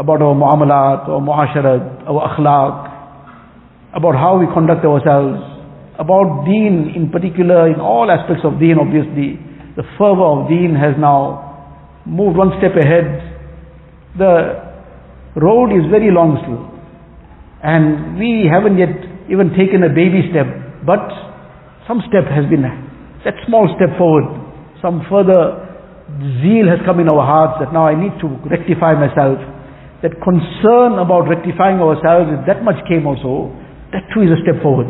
about 0.01 0.25
our 0.25 0.33
muamalat, 0.33 1.05
our 1.13 1.21
muasharat, 1.21 2.09
our 2.09 2.33
akhlaq, 2.33 3.93
about 3.93 4.17
how 4.17 4.41
we 4.41 4.49
conduct 4.49 4.81
ourselves, 4.81 5.45
about 6.01 6.49
deen 6.49 6.97
in 6.97 7.13
particular, 7.13 7.69
in 7.69 7.77
all 7.77 8.09
aspects 8.09 8.41
of 8.49 8.57
deen 8.57 8.81
obviously, 8.81 9.37
the 9.77 9.85
fervor 10.01 10.25
of 10.25 10.49
deen 10.49 10.73
has 10.73 10.97
now 10.97 12.01
moved 12.09 12.41
one 12.41 12.57
step 12.57 12.73
ahead. 12.81 13.05
The 14.17 14.73
road 15.37 15.77
is 15.77 15.85
very 15.93 16.09
long 16.09 16.41
still. 16.41 16.65
And 17.61 18.17
we 18.17 18.49
haven't 18.49 18.81
yet 18.81 18.97
even 19.29 19.53
taken 19.53 19.85
a 19.85 19.93
baby 19.93 20.25
step, 20.33 20.49
but 20.89 21.05
some 21.85 22.01
step 22.09 22.25
has 22.25 22.49
been, 22.49 22.65
that 22.65 23.37
small 23.45 23.69
step 23.77 24.01
forward, 24.01 24.25
some 24.81 25.05
further 25.13 25.69
zeal 26.41 26.73
has 26.73 26.81
come 26.89 27.05
in 27.05 27.09
our 27.13 27.21
hearts 27.21 27.61
that 27.61 27.69
now 27.77 27.85
I 27.85 27.93
need 27.93 28.17
to 28.25 28.29
rectify 28.49 28.97
myself. 28.97 29.39
That 30.01 30.17
concern 30.25 30.97
about 30.97 31.29
rectifying 31.29 31.77
ourselves, 31.77 32.33
if 32.33 32.47
that 32.49 32.65
much 32.65 32.81
came 32.89 33.05
also, 33.05 33.53
that 33.93 34.09
too 34.15 34.25
is 34.25 34.33
a 34.33 34.41
step 34.41 34.63
forward. 34.65 34.89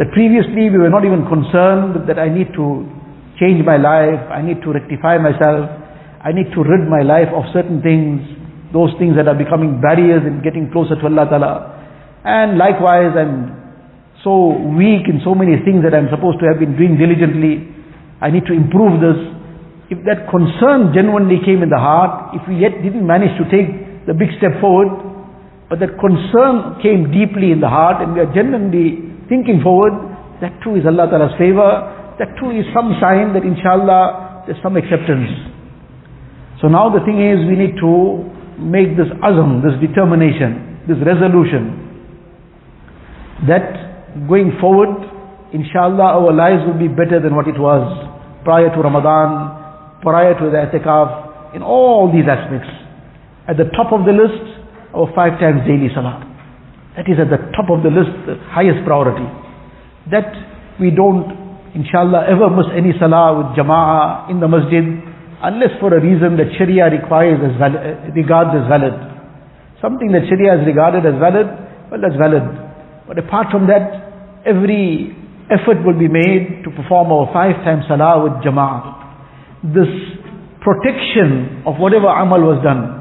That 0.00 0.08
previously 0.16 0.72
we 0.72 0.80
were 0.80 0.88
not 0.88 1.04
even 1.04 1.28
concerned 1.28 2.08
that 2.08 2.16
I 2.16 2.32
need 2.32 2.48
to 2.56 2.88
change 3.36 3.60
my 3.60 3.76
life, 3.76 4.20
I 4.32 4.40
need 4.40 4.64
to 4.64 4.72
rectify 4.72 5.20
myself, 5.20 5.68
I 6.24 6.32
need 6.32 6.48
to 6.56 6.60
rid 6.64 6.88
my 6.88 7.04
life 7.04 7.28
of 7.36 7.44
certain 7.52 7.84
things, 7.84 8.24
those 8.72 8.92
things 8.96 9.16
that 9.20 9.28
are 9.28 9.36
becoming 9.36 9.80
barriers 9.80 10.24
in 10.24 10.40
getting 10.40 10.72
closer 10.72 10.96
to 10.96 11.04
Allah 11.04 11.28
Ta'ala. 11.28 11.52
And 12.24 12.56
likewise 12.56 13.12
I'm 13.16 13.60
so 14.24 14.56
weak 14.76 15.08
in 15.08 15.20
so 15.24 15.34
many 15.34 15.56
things 15.64 15.84
that 15.84 15.96
I'm 15.96 16.08
supposed 16.12 16.40
to 16.40 16.46
have 16.48 16.60
been 16.60 16.76
doing 16.76 17.00
diligently. 17.00 17.68
I 18.20 18.28
need 18.28 18.44
to 18.48 18.56
improve 18.56 19.00
this. 19.00 19.16
If 19.88 20.04
that 20.04 20.28
concern 20.30 20.92
genuinely 20.94 21.40
came 21.44 21.64
in 21.64 21.72
the 21.72 21.80
heart, 21.80 22.36
if 22.36 22.44
we 22.46 22.60
yet 22.60 22.78
didn't 22.84 23.02
manage 23.04 23.32
to 23.40 23.44
take 23.48 23.89
the 24.06 24.14
big 24.14 24.28
step 24.38 24.60
forward, 24.60 24.88
but 25.68 25.78
that 25.78 25.94
concern 26.00 26.82
came 26.82 27.12
deeply 27.14 27.52
in 27.52 27.60
the 27.60 27.68
heart 27.68 28.02
and 28.02 28.14
we 28.14 28.20
are 28.20 28.32
genuinely 28.34 29.06
thinking 29.28 29.60
forward, 29.62 29.94
that 30.42 30.56
too 30.64 30.74
is 30.74 30.82
Allah 30.88 31.06
Ta'ala's 31.06 31.36
favor, 31.38 32.16
that 32.18 32.34
too 32.40 32.50
is 32.50 32.66
some 32.74 32.96
sign 32.98 33.32
that 33.38 33.46
inshallah 33.46 34.44
there's 34.46 34.58
some 34.62 34.76
acceptance. 34.76 35.30
So 36.60 36.68
now 36.68 36.90
the 36.90 37.00
thing 37.06 37.22
is 37.22 37.38
we 37.46 37.56
need 37.56 37.78
to 37.80 38.26
make 38.58 38.98
this 38.98 39.08
azam, 39.24 39.62
this 39.64 39.78
determination, 39.80 40.84
this 40.90 40.98
resolution, 41.00 41.80
that 43.48 44.26
going 44.28 44.52
forward, 44.60 44.92
inshallah 45.54 46.18
our 46.20 46.32
lives 46.34 46.66
will 46.66 46.76
be 46.76 46.88
better 46.88 47.22
than 47.22 47.34
what 47.36 47.48
it 47.48 47.56
was 47.56 47.86
prior 48.44 48.68
to 48.74 48.78
Ramadan, 48.82 50.02
prior 50.02 50.34
to 50.34 50.50
the 50.50 50.58
i'tikaf, 50.66 51.54
in 51.54 51.62
all 51.62 52.10
these 52.12 52.28
aspects. 52.28 52.68
At 53.50 53.58
the 53.58 53.66
top 53.74 53.90
of 53.90 54.06
the 54.06 54.14
list, 54.14 54.46
our 54.94 55.10
five 55.10 55.42
times 55.42 55.66
daily 55.66 55.90
salah. 55.90 56.22
That 56.94 57.10
is 57.10 57.18
at 57.18 57.30
the 57.34 57.50
top 57.50 57.66
of 57.66 57.82
the 57.82 57.90
list, 57.90 58.14
the 58.30 58.38
highest 58.46 58.86
priority. 58.86 59.26
That 60.14 60.30
we 60.78 60.94
don't, 60.94 61.26
inshallah, 61.74 62.30
ever 62.30 62.46
miss 62.50 62.70
any 62.70 62.94
salah 63.02 63.42
with 63.42 63.58
jama'ah 63.58 64.30
in 64.30 64.38
the 64.38 64.46
masjid 64.46 64.86
unless 65.42 65.72
for 65.80 65.90
a 65.96 66.00
reason 66.00 66.36
that 66.36 66.52
Sharia 66.58 66.92
requires 66.92 67.40
as 67.40 67.56
valid, 67.56 67.80
uh, 67.80 68.12
regards 68.12 68.52
as 68.54 68.68
valid. 68.68 68.92
Something 69.80 70.12
that 70.12 70.28
Sharia 70.28 70.60
has 70.60 70.62
regarded 70.66 71.08
as 71.08 71.16
valid, 71.16 71.48
well 71.88 72.00
that's 72.00 72.18
valid. 72.20 72.44
But 73.08 73.18
apart 73.18 73.48
from 73.50 73.66
that, 73.66 74.44
every 74.44 75.16
effort 75.48 75.80
will 75.82 75.96
be 75.98 76.12
made 76.12 76.62
to 76.64 76.70
perform 76.70 77.10
our 77.10 77.32
five 77.32 77.56
times 77.64 77.88
salah 77.88 78.20
with 78.22 78.44
jama'ah. 78.44 79.72
This 79.74 79.88
protection 80.60 81.64
of 81.64 81.80
whatever 81.80 82.06
amal 82.06 82.44
was 82.44 82.60
done, 82.62 82.99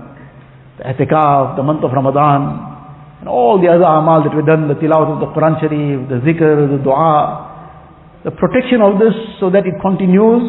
the 0.80 0.88
i'tikaf, 0.88 1.60
the 1.60 1.64
month 1.64 1.84
of 1.84 1.92
Ramadan, 1.92 3.20
and 3.20 3.28
all 3.28 3.60
the 3.60 3.68
other 3.68 3.84
amal 3.84 4.24
that 4.24 4.32
were 4.32 4.48
done, 4.48 4.72
the 4.72 4.80
tilawat 4.80 5.12
of 5.12 5.20
the 5.20 5.30
Quran 5.36 5.60
Sharif, 5.60 6.08
the 6.08 6.24
zikr, 6.24 6.72
the 6.72 6.80
dua, 6.80 8.24
the 8.24 8.32
protection 8.32 8.80
of 8.80 8.96
this 8.96 9.12
so 9.40 9.52
that 9.52 9.68
it 9.68 9.76
continues, 9.84 10.48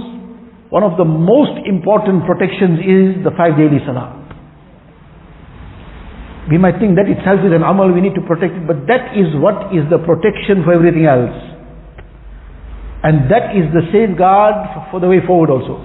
one 0.71 0.87
of 0.87 0.95
the 0.95 1.05
most 1.05 1.59
important 1.67 2.23
protections 2.31 2.79
is 2.79 3.07
the 3.27 3.35
five 3.35 3.59
daily 3.59 3.83
salah. 3.83 4.23
We 6.47 6.59
might 6.59 6.79
think 6.79 6.95
that 6.95 7.11
itself 7.11 7.43
is 7.43 7.51
an 7.51 7.67
amal, 7.67 7.91
we 7.91 8.01
need 8.01 8.15
to 8.15 8.23
protect 8.23 8.55
it, 8.55 8.67
but 8.67 8.87
that 8.87 9.19
is 9.19 9.35
what 9.39 9.75
is 9.75 9.83
the 9.91 9.99
protection 9.99 10.63
for 10.63 10.75
everything 10.75 11.07
else. 11.11 11.35
And 13.03 13.31
that 13.31 13.55
is 13.59 13.67
the 13.75 13.83
safeguard 13.91 14.91
for 14.91 15.03
the 15.03 15.11
way 15.11 15.19
forward 15.27 15.51
also. 15.51 15.83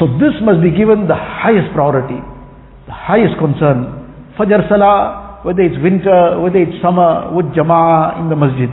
So 0.00 0.06
this 0.16 0.36
must 0.40 0.62
be 0.62 0.70
given 0.70 1.08
the 1.08 1.18
highest 1.18 1.74
priority, 1.74 2.20
the 2.88 2.96
highest 2.96 3.36
concern. 3.36 4.32
Fajr 4.40 4.64
Salah, 4.68 5.44
whether 5.44 5.60
it's 5.60 5.76
winter, 5.84 6.40
whether 6.40 6.56
it's 6.58 6.80
summer, 6.80 7.28
with 7.36 7.46
Jama'ah 7.52 8.24
in 8.24 8.32
the 8.32 8.36
masjid. 8.36 8.72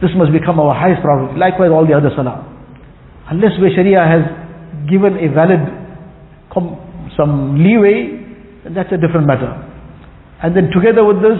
This 0.00 0.10
must 0.16 0.32
become 0.32 0.56
our 0.58 0.72
highest 0.72 1.04
priority. 1.04 1.36
Likewise 1.36 1.68
all 1.70 1.84
the 1.84 1.92
other 1.92 2.08
Salah. 2.16 2.40
Unless 3.28 3.60
where 3.60 3.68
Sharia 3.76 4.00
has 4.00 4.24
given 4.88 5.20
a 5.20 5.28
valid, 5.28 5.60
some 7.20 7.60
leeway, 7.60 8.16
that's 8.72 8.88
a 8.92 8.96
different 8.96 9.28
matter. 9.28 9.52
And 10.42 10.56
then 10.56 10.72
together 10.72 11.04
with 11.04 11.20
this, 11.20 11.36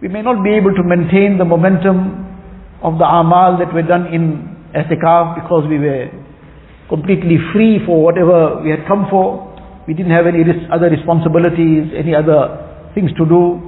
we 0.00 0.08
may 0.08 0.22
not 0.22 0.42
be 0.42 0.54
able 0.54 0.70
to 0.72 0.86
maintain 0.86 1.36
the 1.36 1.44
momentum 1.44 2.30
of 2.82 2.96
the 2.96 3.04
amal 3.04 3.58
that 3.58 3.74
were 3.74 3.82
done 3.82 4.06
in 4.14 4.48
i'tikaf 4.70 5.34
because 5.34 5.66
we 5.68 5.78
were 5.78 6.08
completely 6.88 7.36
free 7.52 7.78
for 7.84 8.02
whatever 8.02 8.62
we 8.62 8.70
had 8.70 8.86
come 8.86 9.06
for. 9.10 9.49
We 9.86 9.94
didn't 9.94 10.12
have 10.12 10.26
any 10.26 10.44
other 10.72 10.90
responsibilities, 10.90 11.92
any 11.96 12.14
other 12.14 12.90
things 12.94 13.10
to 13.16 13.24
do. 13.24 13.58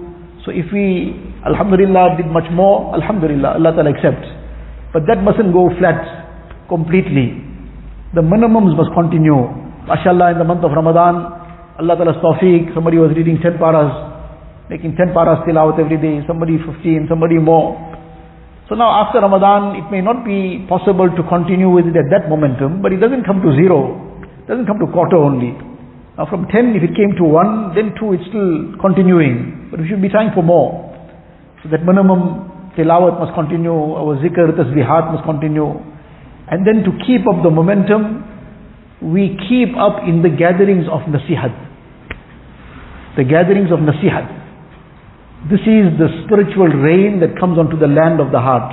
So 0.45 0.51
if 0.51 0.67
we, 0.73 1.15
Alhamdulillah, 1.47 2.17
did 2.19 2.27
much 2.27 2.51
more, 2.51 2.95
Alhamdulillah, 2.95 3.57
Allah 3.57 3.73
Ta'ala 3.73 3.91
accepts. 3.95 4.27
But 4.93 5.07
that 5.07 5.23
mustn't 5.23 5.53
go 5.53 5.71
flat 5.79 6.03
completely. 6.69 7.41
The 8.15 8.21
minimums 8.21 8.77
must 8.77 8.93
continue. 8.93 9.49
MashaAllah, 9.89 10.37
in 10.37 10.39
the 10.39 10.45
month 10.45 10.63
of 10.65 10.73
Ramadan, 10.73 11.33
Allah 11.81 11.97
Ta'ala's 11.97 12.21
tawfiq, 12.21 12.75
somebody 12.75 12.99
was 12.99 13.11
reading 13.17 13.41
10 13.41 13.57
paras, 13.57 13.91
making 14.69 14.95
10 14.95 15.15
paras 15.17 15.41
tilawat 15.49 15.81
every 15.81 15.97
day, 15.97 16.21
somebody 16.29 16.59
15, 16.61 17.09
somebody 17.09 17.39
more. 17.39 17.79
So 18.69 18.77
now 18.77 19.05
after 19.05 19.21
Ramadan, 19.21 19.81
it 19.81 19.91
may 19.91 20.01
not 20.01 20.25
be 20.25 20.65
possible 20.69 21.09
to 21.09 21.23
continue 21.29 21.69
with 21.73 21.87
it 21.87 21.97
at 21.97 22.09
that 22.13 22.29
momentum, 22.29 22.83
but 22.83 22.93
it 22.93 23.01
doesn't 23.01 23.25
come 23.25 23.41
to 23.43 23.51
zero. 23.57 23.97
It 24.23 24.47
doesn't 24.47 24.67
come 24.67 24.79
to 24.79 24.87
quarter 24.93 25.17
only. 25.17 25.57
Now 26.23 26.31
from 26.31 26.47
10, 26.47 26.79
if 26.79 26.87
it 26.87 26.95
came 26.95 27.19
to 27.19 27.27
1, 27.27 27.75
then 27.75 27.99
2, 27.99 28.15
it's 28.15 28.23
still 28.31 28.79
continuing. 28.79 29.67
But 29.75 29.83
we 29.83 29.91
should 29.91 29.99
be 29.99 30.07
trying 30.07 30.31
for 30.31 30.47
more. 30.47 30.87
So 31.59 31.69
that 31.75 31.83
minimum 31.83 32.47
tilawat 32.79 33.19
must 33.19 33.35
continue, 33.35 33.75
our 33.75 34.15
zikr, 34.23 34.55
tasbihat 34.55 35.19
must 35.19 35.27
continue. 35.27 35.83
And 36.47 36.63
then 36.63 36.87
to 36.87 36.95
keep 37.03 37.27
up 37.27 37.43
the 37.43 37.51
momentum, 37.51 38.23
we 39.03 39.35
keep 39.51 39.75
up 39.75 40.07
in 40.07 40.23
the 40.23 40.31
gatherings 40.31 40.87
of 40.87 41.11
nasihat. 41.11 41.51
The 43.19 43.27
gatherings 43.27 43.75
of 43.75 43.83
nasihat. 43.83 44.31
This 45.51 45.67
is 45.67 45.91
the 45.99 46.07
spiritual 46.23 46.71
rain 46.71 47.19
that 47.19 47.35
comes 47.35 47.59
onto 47.59 47.75
the 47.75 47.91
land 47.91 48.23
of 48.23 48.31
the 48.31 48.39
heart. 48.39 48.71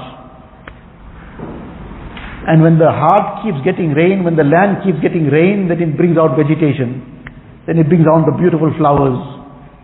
And 2.46 2.62
when 2.62 2.78
the 2.78 2.94
heart 2.94 3.42
keeps 3.42 3.58
getting 3.66 3.98
rain, 3.98 4.22
when 4.22 4.38
the 4.38 4.46
land 4.46 4.86
keeps 4.86 5.02
getting 5.02 5.34
rain, 5.34 5.66
then 5.66 5.82
it 5.82 5.98
brings 5.98 6.14
out 6.14 6.38
vegetation. 6.38 7.09
Then 7.70 7.78
it 7.78 7.86
brings 7.86 8.10
on 8.10 8.26
the 8.26 8.34
beautiful 8.34 8.74
flowers. 8.82 9.22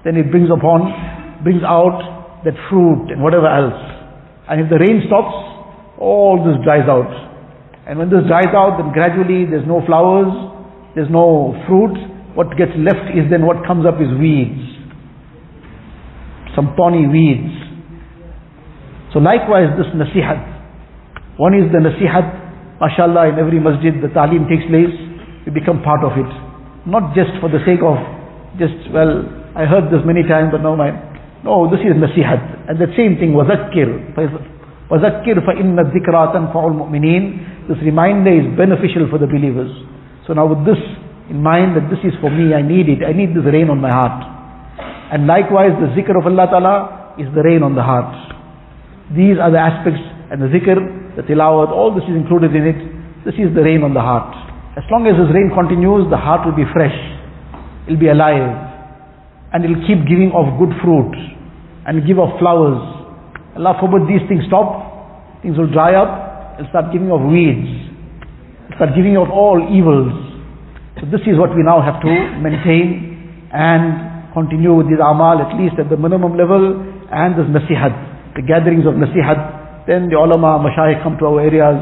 Then 0.02 0.18
it 0.18 0.34
brings 0.34 0.50
upon, 0.50 0.90
brings 1.46 1.62
out 1.62 2.42
that 2.42 2.58
fruit 2.66 3.14
and 3.14 3.22
whatever 3.22 3.46
else. 3.46 3.78
And 4.50 4.58
if 4.58 4.74
the 4.74 4.82
rain 4.82 5.06
stops, 5.06 5.38
all 6.02 6.42
this 6.42 6.58
dries 6.66 6.90
out. 6.90 7.14
And 7.86 8.02
when 8.02 8.10
this 8.10 8.26
dries 8.26 8.50
out, 8.58 8.82
then 8.82 8.90
gradually 8.90 9.46
there's 9.46 9.70
no 9.70 9.86
flowers, 9.86 10.34
there's 10.98 11.14
no 11.14 11.54
fruit. 11.70 11.94
What 12.34 12.58
gets 12.58 12.74
left 12.74 13.14
is 13.14 13.30
then 13.30 13.46
what 13.46 13.62
comes 13.70 13.86
up 13.86 14.02
is 14.02 14.10
weeds. 14.18 14.66
Some 16.58 16.74
pawny 16.74 17.06
weeds. 17.06 17.54
So 19.14 19.22
likewise 19.22 19.70
this 19.78 19.94
nasihat. 19.94 20.42
One 21.38 21.54
is 21.54 21.70
the 21.70 21.86
nasihat, 21.86 22.82
mashallah, 22.82 23.30
in 23.30 23.38
every 23.38 23.62
masjid 23.62 23.94
the 24.02 24.10
talim 24.10 24.50
takes 24.50 24.66
place, 24.74 24.90
we 25.46 25.54
become 25.54 25.86
part 25.86 26.02
of 26.02 26.18
it. 26.18 26.45
Not 26.87 27.15
just 27.15 27.31
for 27.41 27.49
the 27.53 27.61
sake 27.69 27.85
of 27.85 28.01
just, 28.57 28.77
well, 28.93 29.25
I 29.55 29.67
heard 29.67 29.93
this 29.93 30.01
many 30.05 30.25
times, 30.25 30.51
but 30.51 30.63
no, 30.65 30.75
my, 30.75 30.91
no, 31.45 31.69
this 31.71 31.81
is 31.85 31.95
nasihat. 31.97 32.71
And 32.71 32.81
the 32.81 32.91
same 32.97 33.21
thing, 33.21 33.37
وَذَكِّرْ 33.37 34.17
وَذَكِّرْ 34.91 35.37
فَإِنَّ 35.47 35.77
الذِّكْرَى 35.79 36.23
تَنْفَعُ 36.35 36.63
الْمُؤْمِنِينَ 36.71 37.69
This 37.69 37.79
reminder 37.85 38.35
is 38.35 38.47
beneficial 38.59 39.07
for 39.09 39.19
the 39.19 39.27
believers. 39.27 39.71
So 40.27 40.35
now 40.35 40.47
with 40.47 40.67
this 40.67 40.81
in 41.31 41.43
mind 41.43 41.79
that 41.79 41.87
this 41.87 42.03
is 42.03 42.11
for 42.21 42.29
me, 42.29 42.55
I 42.55 42.63
need 42.63 42.91
it, 42.91 43.07
I 43.07 43.15
need 43.15 43.31
this 43.31 43.47
rain 43.47 43.71
on 43.71 43.79
my 43.79 43.91
heart. 43.91 44.19
And 45.15 45.27
likewise 45.31 45.71
the 45.79 45.95
zikr 45.95 46.19
of 46.19 46.27
Allah 46.27 46.47
Ta'ala 46.51 47.15
is 47.23 47.31
the 47.35 47.43
rain 47.47 47.63
on 47.63 47.79
the 47.79 47.83
heart. 47.83 48.11
These 49.15 49.39
are 49.39 49.51
the 49.51 49.63
aspects 49.63 50.03
and 50.31 50.43
the 50.43 50.51
zikr, 50.51 50.79
the 51.15 51.23
tilawat, 51.23 51.71
all 51.71 51.95
this 51.95 52.05
is 52.11 52.19
included 52.19 52.51
in 52.55 52.67
it. 52.67 52.81
This 53.25 53.35
is 53.39 53.55
the 53.55 53.63
rain 53.63 53.87
on 53.87 53.95
the 53.95 54.03
heart. 54.03 54.44
As 54.76 54.84
long 54.92 55.08
as 55.08 55.16
this 55.16 55.32
rain 55.32 55.56
continues, 55.56 56.12
the 56.12 56.20
heart 56.20 56.44
will 56.44 56.56
be 56.56 56.68
fresh. 56.76 56.96
It'll 57.88 58.00
be 58.00 58.12
alive. 58.12 58.44
And 59.56 59.64
it'll 59.64 59.88
keep 59.88 60.04
giving 60.04 60.36
off 60.36 60.52
good 60.60 60.76
fruit. 60.84 61.16
And 61.88 62.04
give 62.04 62.20
off 62.20 62.36
flowers. 62.44 62.84
Allah 63.56 63.80
forbid 63.80 64.04
these 64.12 64.28
things 64.28 64.44
stop. 64.52 65.40
Things 65.40 65.56
will 65.56 65.72
dry 65.72 65.96
up. 65.96 66.60
It'll 66.60 66.68
start 66.76 66.92
giving 66.92 67.08
off 67.08 67.24
weeds. 67.24 67.72
It'll 68.68 68.76
start 68.84 68.92
giving 69.00 69.16
off 69.16 69.32
all 69.32 69.64
evils. 69.64 70.12
So 71.00 71.08
this 71.08 71.24
is 71.24 71.40
what 71.40 71.56
we 71.56 71.64
now 71.64 71.80
have 71.80 72.04
to 72.04 72.12
maintain 72.44 73.48
and 73.52 74.32
continue 74.36 74.76
with 74.76 74.88
these 74.92 75.00
amal 75.00 75.40
at 75.40 75.56
least 75.56 75.80
at 75.80 75.88
the 75.88 75.96
minimum 75.96 76.36
level 76.36 76.84
and 77.12 77.36
this 77.36 77.48
nasihat, 77.48 77.96
the 78.36 78.44
gatherings 78.44 78.84
of 78.84 79.00
nasihat. 79.00 79.88
Then 79.88 80.12
the 80.12 80.20
ulama, 80.20 80.60
mashayikh 80.60 81.04
come 81.04 81.16
to 81.20 81.32
our 81.32 81.40
areas 81.40 81.80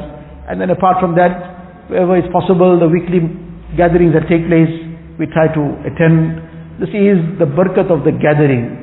and 0.49 0.61
then 0.61 0.69
apart 0.69 1.01
from 1.01 1.13
that, 1.17 1.52
wherever 1.93 2.17
it's 2.17 2.33
possible, 2.33 2.81
the 2.81 2.89
weekly 2.89 3.21
gatherings 3.77 4.17
that 4.17 4.25
take 4.25 4.49
place, 4.49 4.73
we 5.21 5.29
try 5.29 5.45
to 5.53 5.61
attend. 5.85 6.41
This 6.81 6.89
is 6.89 7.21
the 7.37 7.45
barakat 7.45 7.93
of 7.93 8.01
the 8.01 8.17
gathering. 8.17 8.81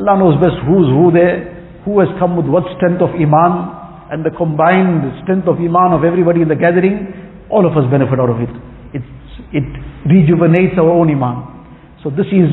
Allah 0.00 0.16
knows 0.16 0.40
best 0.40 0.56
who's 0.64 0.88
who 0.88 1.12
there, 1.12 1.52
who 1.84 2.00
has 2.00 2.08
come 2.16 2.40
with 2.40 2.48
what 2.48 2.64
strength 2.80 3.04
of 3.04 3.12
iman 3.12 3.52
and 4.08 4.24
the 4.24 4.32
combined 4.32 5.04
strength 5.20 5.44
of 5.52 5.60
iman 5.60 5.92
of 5.92 6.00
everybody 6.00 6.40
in 6.40 6.48
the 6.48 6.56
gathering, 6.56 7.12
all 7.52 7.68
of 7.68 7.76
us 7.76 7.84
benefit 7.92 8.16
out 8.16 8.32
of 8.32 8.40
it. 8.40 8.52
It's, 8.96 9.12
it 9.52 9.68
rejuvenates 10.08 10.80
our 10.80 10.88
own 10.88 11.12
iman. 11.12 11.44
So 12.00 12.08
this 12.08 12.26
is 12.32 12.48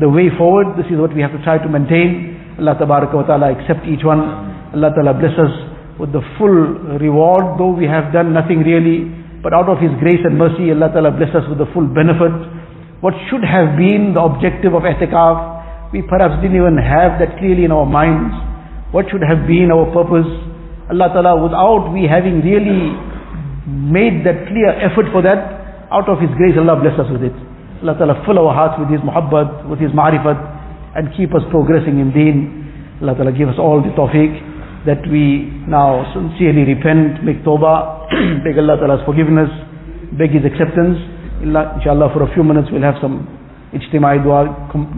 the 0.00 0.08
way 0.08 0.32
forward. 0.32 0.80
This 0.80 0.88
is 0.88 0.96
what 0.96 1.12
we 1.12 1.20
have 1.20 1.36
to 1.36 1.42
try 1.44 1.60
to 1.60 1.68
maintain. 1.68 2.56
Allah 2.56 2.72
wa 2.80 3.20
ta'ala 3.28 3.52
accept 3.52 3.84
each 3.84 4.00
one. 4.00 4.72
Allah 4.72 4.96
ta'ala 4.96 5.12
bless 5.12 5.36
us 5.36 5.52
with 6.00 6.12
the 6.12 6.24
full 6.40 6.96
reward, 6.96 7.60
though 7.60 7.76
we 7.76 7.84
have 7.84 8.12
done 8.16 8.32
nothing 8.32 8.64
really. 8.64 9.15
But 9.46 9.54
out 9.54 9.70
of 9.70 9.78
His 9.78 9.94
grace 10.02 10.26
and 10.26 10.34
mercy, 10.34 10.74
Allah 10.74 10.90
ta'ala 10.90 11.14
bless 11.14 11.30
us 11.30 11.46
with 11.46 11.62
the 11.62 11.70
full 11.70 11.86
benefit. 11.86 12.34
What 12.98 13.14
should 13.30 13.46
have 13.46 13.78
been 13.78 14.10
the 14.10 14.18
objective 14.18 14.74
of 14.74 14.82
i'tikaf, 14.82 15.94
we 15.94 16.02
perhaps 16.02 16.42
didn't 16.42 16.58
even 16.58 16.74
have 16.74 17.22
that 17.22 17.38
clearly 17.38 17.62
in 17.62 17.70
our 17.70 17.86
minds. 17.86 18.34
What 18.90 19.06
should 19.06 19.22
have 19.22 19.46
been 19.46 19.70
our 19.70 19.86
purpose? 19.94 20.26
Allah 20.90 21.14
ta'ala, 21.14 21.38
without 21.38 21.94
we 21.94 22.10
having 22.10 22.42
really 22.42 22.90
made 23.70 24.26
that 24.26 24.50
clear 24.50 24.74
effort 24.82 25.14
for 25.14 25.22
that, 25.22 25.38
out 25.94 26.10
of 26.10 26.18
His 26.18 26.34
grace, 26.34 26.58
Allah 26.58 26.82
bless 26.82 26.98
us 26.98 27.06
with 27.06 27.22
it. 27.22 27.36
Allah 27.86 27.94
Ta'ala 27.94 28.26
fill 28.26 28.42
our 28.42 28.50
hearts 28.50 28.82
with 28.82 28.90
His 28.90 28.98
muhabbat, 29.06 29.70
with 29.70 29.78
His 29.78 29.94
ma'rifat, 29.94 30.42
and 30.98 31.14
keep 31.14 31.30
us 31.38 31.46
progressing 31.54 32.02
in 32.02 32.10
deen. 32.10 32.98
Allah 32.98 33.14
Ta'ala 33.14 33.30
give 33.30 33.46
us 33.46 33.62
all 33.62 33.78
the 33.78 33.94
tawfiq 33.94 34.34
that 34.86 35.02
we 35.10 35.50
now 35.66 36.06
sincerely 36.14 36.62
repent, 36.62 37.22
make 37.26 37.42
tawbah, 37.42 38.06
beg 38.46 38.56
Allah 38.58 38.78
Ta'ala's 38.78 39.02
forgiveness, 39.04 39.50
beg 40.14 40.30
His 40.30 40.46
acceptance. 40.46 40.96
Inshallah 41.42 42.14
for 42.14 42.22
a 42.22 42.30
few 42.32 42.42
minutes 42.42 42.68
we'll 42.70 42.86
have 42.86 42.96
some 43.02 43.26
ijtimai 43.74 44.22
dua, 44.22 44.46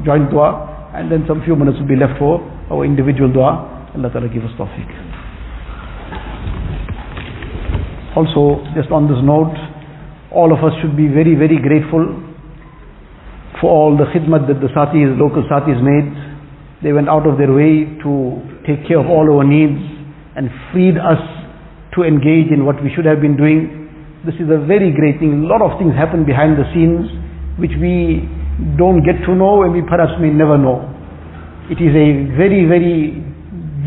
joint 0.05 0.31
dua, 0.31 0.93
and 0.95 1.11
then 1.11 1.25
some 1.27 1.43
few 1.45 1.57
minutes 1.57 1.79
will 1.81 1.89
be 1.89 1.97
left 1.97 2.19
for 2.21 2.39
our 2.71 2.85
individual 2.85 3.33
dua. 3.33 3.65
Allah 3.97 4.13
Ta'ala 4.13 4.29
give 4.29 4.45
us 4.45 4.53
tawfiq. 4.61 4.87
Also, 8.17 8.61
just 8.77 8.91
on 8.91 9.09
this 9.09 9.21
note, 9.23 9.55
all 10.33 10.53
of 10.53 10.61
us 10.65 10.73
should 10.83 10.97
be 10.97 11.09
very, 11.09 11.35
very 11.35 11.57
grateful 11.57 12.05
for 13.61 13.71
all 13.71 13.97
the 13.97 14.05
khidmat 14.13 14.47
that 14.49 14.61
the 14.61 14.69
satis, 14.77 15.17
local 15.17 15.45
satis 15.49 15.81
made. 15.81 16.13
They 16.83 16.93
went 16.93 17.09
out 17.09 17.27
of 17.27 17.39
their 17.39 17.51
way 17.53 17.87
to 18.05 18.13
take 18.69 18.85
care 18.85 19.01
of 19.01 19.09
all 19.09 19.25
our 19.25 19.43
needs 19.49 19.81
and 20.37 20.53
freed 20.71 21.01
us 21.01 21.19
to 21.97 22.05
engage 22.05 22.53
in 22.53 22.69
what 22.69 22.77
we 22.85 22.93
should 22.93 23.09
have 23.09 23.25
been 23.25 23.35
doing. 23.35 23.89
This 24.29 24.37
is 24.37 24.53
a 24.53 24.61
very 24.61 24.93
great 24.93 25.17
thing. 25.17 25.43
A 25.43 25.49
lot 25.49 25.65
of 25.65 25.81
things 25.81 25.97
happen 25.97 26.29
behind 26.29 26.61
the 26.61 26.69
scenes 26.77 27.09
which 27.57 27.73
we 27.81 28.29
don't 28.77 29.01
get 29.01 29.19
to 29.25 29.33
know 29.33 29.65
and 29.65 29.73
we 29.73 29.81
perhaps 29.81 30.13
may 30.21 30.29
never 30.29 30.61
know. 30.61 30.85
It 31.73 31.81
is 31.81 31.97
a 31.97 32.29
very, 32.37 32.69
very 32.69 33.19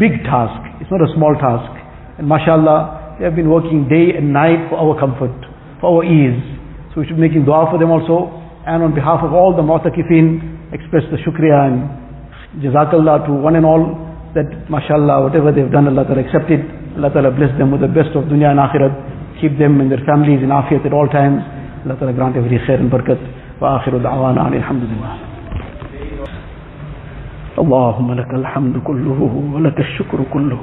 big 0.01 0.25
task. 0.25 0.59
It's 0.81 0.89
not 0.89 1.05
a 1.05 1.13
small 1.13 1.37
task. 1.37 1.69
And 2.17 2.25
mashallah, 2.27 3.15
they 3.19 3.25
have 3.29 3.37
been 3.37 3.49
working 3.53 3.85
day 3.85 4.17
and 4.17 4.33
night 4.33 4.65
for 4.67 4.81
our 4.81 4.97
comfort, 4.97 5.33
for 5.79 6.01
our 6.01 6.03
ease. 6.03 6.41
So 6.91 6.99
we 7.01 7.07
should 7.07 7.21
be 7.21 7.23
making 7.29 7.45
dua 7.45 7.69
for 7.69 7.77
them 7.77 7.93
also. 7.93 8.33
And 8.65 8.83
on 8.83 8.93
behalf 8.97 9.21
of 9.23 9.31
all 9.31 9.55
the 9.55 9.63
mu'takifin, 9.63 10.73
express 10.73 11.03
the 11.13 11.17
shukriya 11.23 11.69
and 11.69 12.61
jazakallah 12.65 13.27
to 13.27 13.33
one 13.33 13.55
and 13.55 13.65
all 13.65 14.10
that 14.33 14.69
mashallah, 14.69 15.23
whatever 15.23 15.51
they've 15.51 15.71
done, 15.71 15.87
Allah 15.87 16.05
Ta'ala 16.05 16.21
accept 16.21 16.49
it. 16.51 16.63
Allah 16.97 17.11
Ta'ala 17.11 17.31
bless 17.31 17.51
them 17.57 17.71
with 17.71 17.81
the 17.81 17.91
best 17.91 18.15
of 18.15 18.25
dunya 18.25 18.51
and 18.51 18.59
akhirat. 18.59 19.39
Keep 19.41 19.57
them 19.57 19.81
and 19.81 19.91
their 19.91 20.03
families 20.05 20.41
in 20.43 20.49
afiyat 20.49 20.85
at 20.85 20.93
all 20.93 21.07
times. 21.07 21.41
Allah 21.85 21.97
Ta'ala 21.97 22.13
grant 22.13 22.35
every 22.37 22.59
khair 22.59 22.79
and 22.79 22.91
barakat. 22.91 23.19
وآخر 23.61 23.97
دعوانا 23.97 24.41
عن 24.41 24.53
الحمد 24.53 24.83
لله 24.89 25.13
اللهم 27.61 28.09
لك 28.13 28.31
الحمد 28.41 28.75
كله 28.89 29.19
ولك 29.53 29.79
الشكر 29.79 30.19
كله 30.33 30.59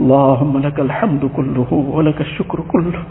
اللهم 0.00 0.54
لك 0.58 0.78
الحمد 0.80 1.22
كله 1.36 1.70
ولك 1.96 2.20
الشكر 2.20 2.58
كله 2.72 3.02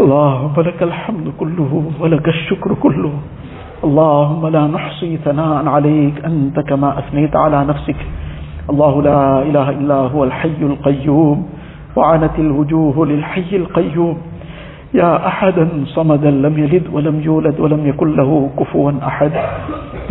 اللهم 0.00 0.56
لك 0.68 0.80
الحمد 0.82 1.26
كله 1.40 1.72
ولك 2.00 2.26
الشكر 2.28 2.70
كله 2.74 3.12
اللهم 3.80 4.46
لا 4.46 4.66
نحصي 4.66 5.16
ثناء 5.24 5.68
عليك 5.68 6.24
أنت 6.24 6.60
كما 6.60 6.98
أثنيت 6.98 7.36
على 7.36 7.64
نفسك. 7.64 7.96
الله 8.70 9.02
لا 9.02 9.42
إله 9.42 9.66
إلا 9.70 9.98
هو 10.12 10.24
الحي 10.24 10.60
القيوم 10.60 11.38
وعنت 11.96 12.36
الوجوه 12.38 13.06
للحي 13.06 13.56
القيوم. 13.56 14.16
يا 14.94 15.26
أحدا 15.26 15.68
صمدا 15.96 16.30
لم 16.30 16.54
يلد 16.58 16.92
ولم 16.92 17.20
يولد 17.20 17.56
ولم 17.60 17.86
يكن 17.86 18.08
له 18.16 18.50
كفوا 18.58 18.92
أحد. 19.00 19.32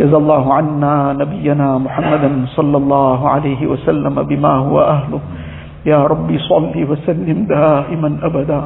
جزا 0.00 0.16
الله 0.16 0.54
عنا 0.54 1.12
نبينا 1.12 1.78
محمدا 1.78 2.30
صلى 2.56 2.76
الله 2.76 3.28
عليه 3.28 3.66
وسلم 3.66 4.22
بما 4.22 4.54
هو 4.66 4.80
أهله. 4.80 5.20
يا 5.86 6.00
ربي 6.10 6.38
صل 6.38 6.74
وسلم 6.74 7.46
دائما 7.46 8.10
أبدا 8.22 8.60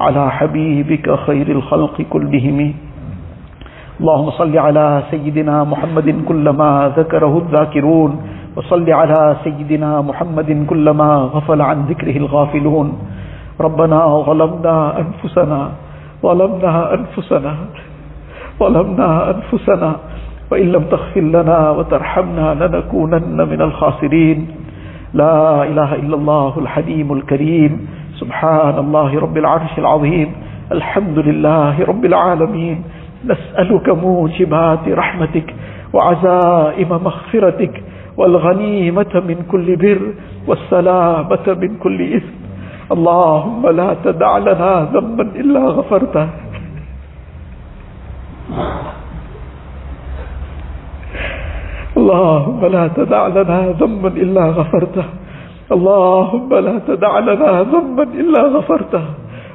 على 0.00 0.30
حبيبك 0.30 1.06
خير 1.26 1.46
الخلق 1.50 1.96
كلهم. 2.10 2.74
اللهم 3.96 4.30
صل 4.30 4.52
على 4.58 5.02
سيدنا 5.10 5.64
محمد 5.64 6.28
كلما 6.28 6.92
ذكره 6.96 7.34
الذاكرون 7.38 8.10
وصل 8.56 8.90
على 8.90 9.36
سيدنا 9.44 10.00
محمد 10.00 10.66
كلما 10.68 11.10
غفل 11.32 11.60
عن 11.60 11.78
ذكره 11.88 12.16
الغافلون. 12.16 12.88
ربنا 13.60 14.00
ظلمنا 14.28 14.76
أنفسنا 15.00 15.60
ظلمنا 16.22 16.72
أنفسنا 16.94 17.52
ظلمنا 18.60 19.08
أنفسنا 19.32 19.90
وإن 20.52 20.66
لم 20.72 20.84
تغفر 20.92 21.20
لنا 21.20 21.70
وترحمنا 21.70 22.46
لنكونن 22.60 23.38
من 23.48 23.60
الخاسرين. 23.60 24.38
لا 25.14 25.64
إله 25.64 25.94
إلا 26.04 26.16
الله 26.20 26.52
الحليم 26.58 27.08
الكريم. 27.12 27.72
سبحان 28.20 28.76
الله 28.78 29.10
رب 29.24 29.36
العرش 29.36 29.74
العظيم. 29.78 30.28
الحمد 30.72 31.18
لله 31.18 31.74
رب 31.80 32.04
العالمين. 32.04 32.76
نسألك 33.26 33.88
موجبات 33.88 34.88
رحمتك 34.88 35.54
وعزائم 35.92 36.88
مغفرتك 36.88 37.74
والغنيمة 38.16 39.12
من 39.28 39.38
كل 39.50 39.76
بر 39.76 40.02
والسلامة 40.48 41.46
من 41.46 41.76
كل 41.76 41.98
إثم. 42.16 42.36
اللهم 42.92 43.62
لا 43.68 43.90
تدع 44.04 44.38
لنا 44.38 44.88
ذنبا 44.94 45.22
إلا 45.22 45.62
غفرته. 45.66 46.26
اللهم 51.96 52.60
لا 52.66 52.84
تدع 52.88 53.26
لنا 53.26 53.58
ذنبا 53.80 54.08
إلا 54.08 54.44
غفرته. 54.46 55.04
اللهم 55.72 56.50
لا 56.54 56.76
تدع 56.88 57.18
لنا 57.18 57.62
ذنبا 57.62 58.02
إلا 58.02 58.42
غفرته. 58.42 59.04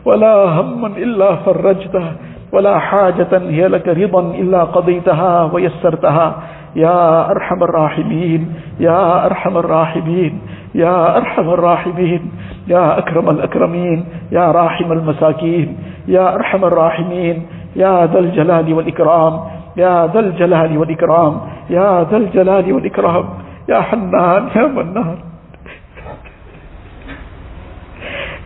ولا 0.05 0.35
هما 0.59 0.87
إلا 0.87 1.35
فرجته. 1.35 2.05
ولا 2.51 2.79
حاجة 2.79 3.31
هي 3.31 3.67
لك 3.67 3.87
رضا 3.87 4.21
إلا 4.35 4.63
قضيتها 4.63 5.43
ويسرتها. 5.53 6.35
يا 6.75 7.31
أرحم 7.31 7.63
الراحمين 7.63 8.53
يا 8.79 9.25
أرحم 9.25 9.57
الراحمين 9.57 10.41
يا 10.75 11.17
أرحم 11.17 11.49
الراحمين 11.49 12.31
يا 12.67 12.97
أكرم 12.97 13.29
الأكرمين 13.29 14.05
يا 14.31 14.51
راحم 14.51 14.91
المساكين 14.91 15.77
يا 16.07 16.35
أرحم 16.35 16.65
الراحمين 16.65 17.45
يا 17.75 18.05
ذا 18.05 18.19
الجلال 18.19 18.73
والإكرام 18.73 19.33
يا 19.77 20.07
ذا 20.13 20.19
الجلال 20.19 20.77
والإكرام 20.77 21.41
يا 21.69 22.07
ذا 22.11 22.17
الجلال 22.17 22.73
والإكرام. 22.73 23.25
يا 23.69 23.81
حنان 23.81 24.47
يا 24.55 24.67
منان. 24.67 25.17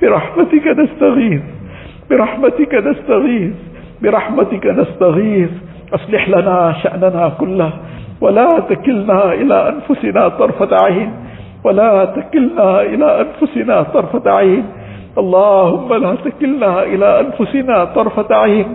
برحمتك 0.01 0.65
نستغيث 0.67 1.41
برحمتك 2.09 2.73
نستغيث. 2.73 3.64
برحمتك 4.01 4.65
نستغيث. 4.65 5.49
أصلح 5.93 6.29
لنا 6.29 6.73
شأننا 6.83 7.31
كله. 7.39 7.71
ولا 8.21 8.49
تكلنا 8.69 9.33
إلى 9.33 9.69
أنفسنا 9.69 10.27
طرفة 10.27 10.83
عين. 10.83 11.13
ولا 11.63 12.05
تكلنا 12.05 12.81
إلى 12.81 13.21
أنفسنا 13.21 13.83
طرفة 13.83 14.31
عين. 14.31 14.63
اللهم 15.17 15.93
لا 15.93 16.15
تكلنا 16.15 16.83
إلى 16.83 17.19
أنفسنا 17.19 17.85
طرفة 17.85 18.35
عين. 18.35 18.67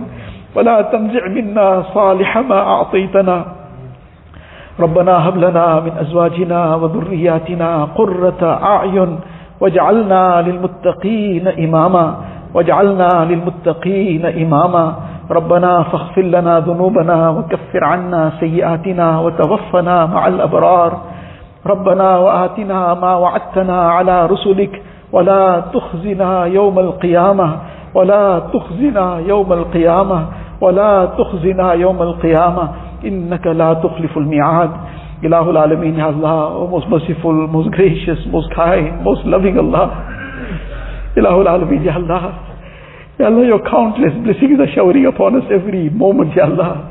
ولا 0.55 0.81
تنزع 0.81 1.27
منا 1.27 1.83
صالح 1.93 2.37
ما 2.37 2.59
أعطيتنا. 2.59 3.45
ربنا 4.79 5.29
هب 5.29 5.37
لنا 5.37 5.79
من 5.79 5.91
أزواجنا 6.01 6.75
وذرياتنا 6.75 7.83
قرة 7.83 8.59
أعين. 8.63 9.19
واجعلنا 9.61 10.41
للمتقين 10.47 11.47
إماما. 11.47 12.15
واجعلنا 12.53 13.09
للمتقين 13.29 14.25
إماما. 14.25 14.95
ربنا 15.31 15.83
فاغفر 15.83 16.21
لنا 16.21 16.59
ذنوبنا 16.59 17.29
وكفر 17.29 17.83
عنا 17.83 18.31
سيئاتنا 18.39 19.19
وتوفنا 19.19 20.05
مع 20.05 20.27
الأبرار. 20.27 20.97
ربنا 21.67 22.17
وآتنا 22.17 22.93
ما 22.93 23.15
وعدتنا 23.15 23.89
على 23.89 24.25
رسلك. 24.25 24.81
ولا 25.11 25.61
تخزنا 25.73 26.45
يوم 26.45 26.79
القيامة. 26.79 27.55
ولا 27.95 28.39
تخزنا 28.53 29.19
يوم 29.19 29.53
القيامة. 29.53 30.25
ولا 30.61 31.05
تخزنا 31.05 31.73
يوم 31.73 32.01
القيامة. 32.01 32.69
إنك 33.05 33.47
لا 33.47 33.73
تخلف 33.73 34.17
الميعاد. 34.17 34.71
إله 35.23 35.49
العالمين 35.49 35.99
يا 35.99 36.09
Allah, 36.09 36.57
oh, 36.57 36.67
most 36.67 36.89
merciful, 36.89 37.47
most 37.47 37.69
gracious, 37.69 38.17
most 38.33 38.49
kind, 38.57 39.05
most 39.05 39.21
loving 39.25 39.53
Allah. 39.53 39.89
Ya 43.19 43.27
Allah, 43.27 43.45
your 43.45 43.59
countless 43.69 44.13
blessings 44.23 44.57
are 44.59 44.71
showering 44.73 45.05
upon 45.05 45.35
us 45.35 45.43
every 45.51 45.89
moment, 45.89 46.33
Ya 46.35 46.45
Allah. 46.45 46.87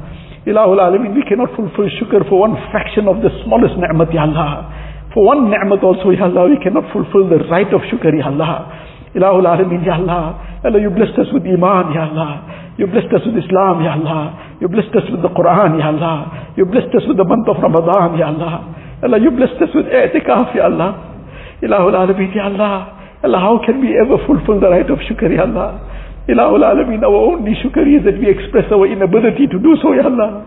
Ilahul 0.46 0.78
Alameen, 0.78 1.14
we 1.14 1.24
cannot 1.24 1.56
fulfill 1.56 1.88
shukr 1.98 2.28
for 2.28 2.40
one 2.44 2.54
fraction 2.70 3.08
of 3.08 3.22
the 3.24 3.30
smallest 3.44 3.74
ni'mat, 3.80 4.12
Ya 4.12 4.22
Allah. 4.28 5.08
For 5.14 5.24
one 5.24 5.50
ni'mat 5.50 5.82
also, 5.82 6.10
Ya 6.10 6.24
Allah, 6.28 6.48
we 6.52 6.58
cannot 6.62 6.92
fulfill 6.92 7.28
the 7.32 7.40
right 7.48 7.72
of 7.72 7.80
shukr, 7.88 8.12
Ya 8.12 8.28
Allah. 8.28 8.68
Ilahul 9.16 9.48
Alameen, 9.48 9.84
Ya 9.84 9.96
Allah. 9.96 10.60
Ya 10.62 10.68
Allah, 10.68 10.80
you 10.80 10.90
blessed 10.90 11.18
us 11.18 11.32
with 11.32 11.42
Iman, 11.48 11.92
Ya 11.96 12.12
Allah. 12.12 12.44
You 12.76 12.86
blessed 12.86 13.12
us 13.16 13.24
with 13.24 13.40
Islam, 13.40 13.80
Ya 13.82 13.96
Allah. 13.96 14.56
You 14.60 14.68
blessed 14.68 14.94
us 14.94 15.08
with 15.10 15.22
the 15.24 15.32
Quran, 15.32 15.80
Ya 15.80 15.88
Allah. 15.88 16.52
You 16.60 16.64
blessed 16.68 16.92
us 16.94 17.08
with 17.08 17.16
the 17.16 17.24
month 17.24 17.48
of 17.48 17.56
Ramadan, 17.56 18.20
Ya 18.20 18.28
Allah. 18.28 18.76
Ya 19.00 19.08
Allah, 19.08 19.18
you 19.18 19.32
blessed 19.32 19.56
us 19.64 19.72
with 19.74 19.88
i'tikaf, 19.88 20.54
Ya 20.54 20.68
Allah. 20.68 21.24
Ilahul 21.64 21.96
Alameen, 21.96 22.36
Ya 22.36 22.52
Allah. 22.52 22.99
Allah, 23.23 23.39
how 23.39 23.59
can 23.65 23.81
we 23.81 23.97
ever 23.97 24.17
fulfill 24.27 24.59
the 24.59 24.69
right 24.69 24.89
of 24.89 24.99
shukr, 25.09 25.29
Ya 25.33 25.43
Allah? 25.43 25.81
Ilahul 26.29 26.61
Alameen, 26.65 27.03
our 27.03 27.37
only 27.37 27.53
shukr 27.63 27.85
is 27.85 28.03
that 28.05 28.17
we 28.19 28.29
express 28.29 28.65
our 28.71 28.85
inability 28.85 29.47
to 29.47 29.57
do 29.59 29.75
so, 29.81 29.93
Ya 29.93 30.05
Allah. 30.05 30.45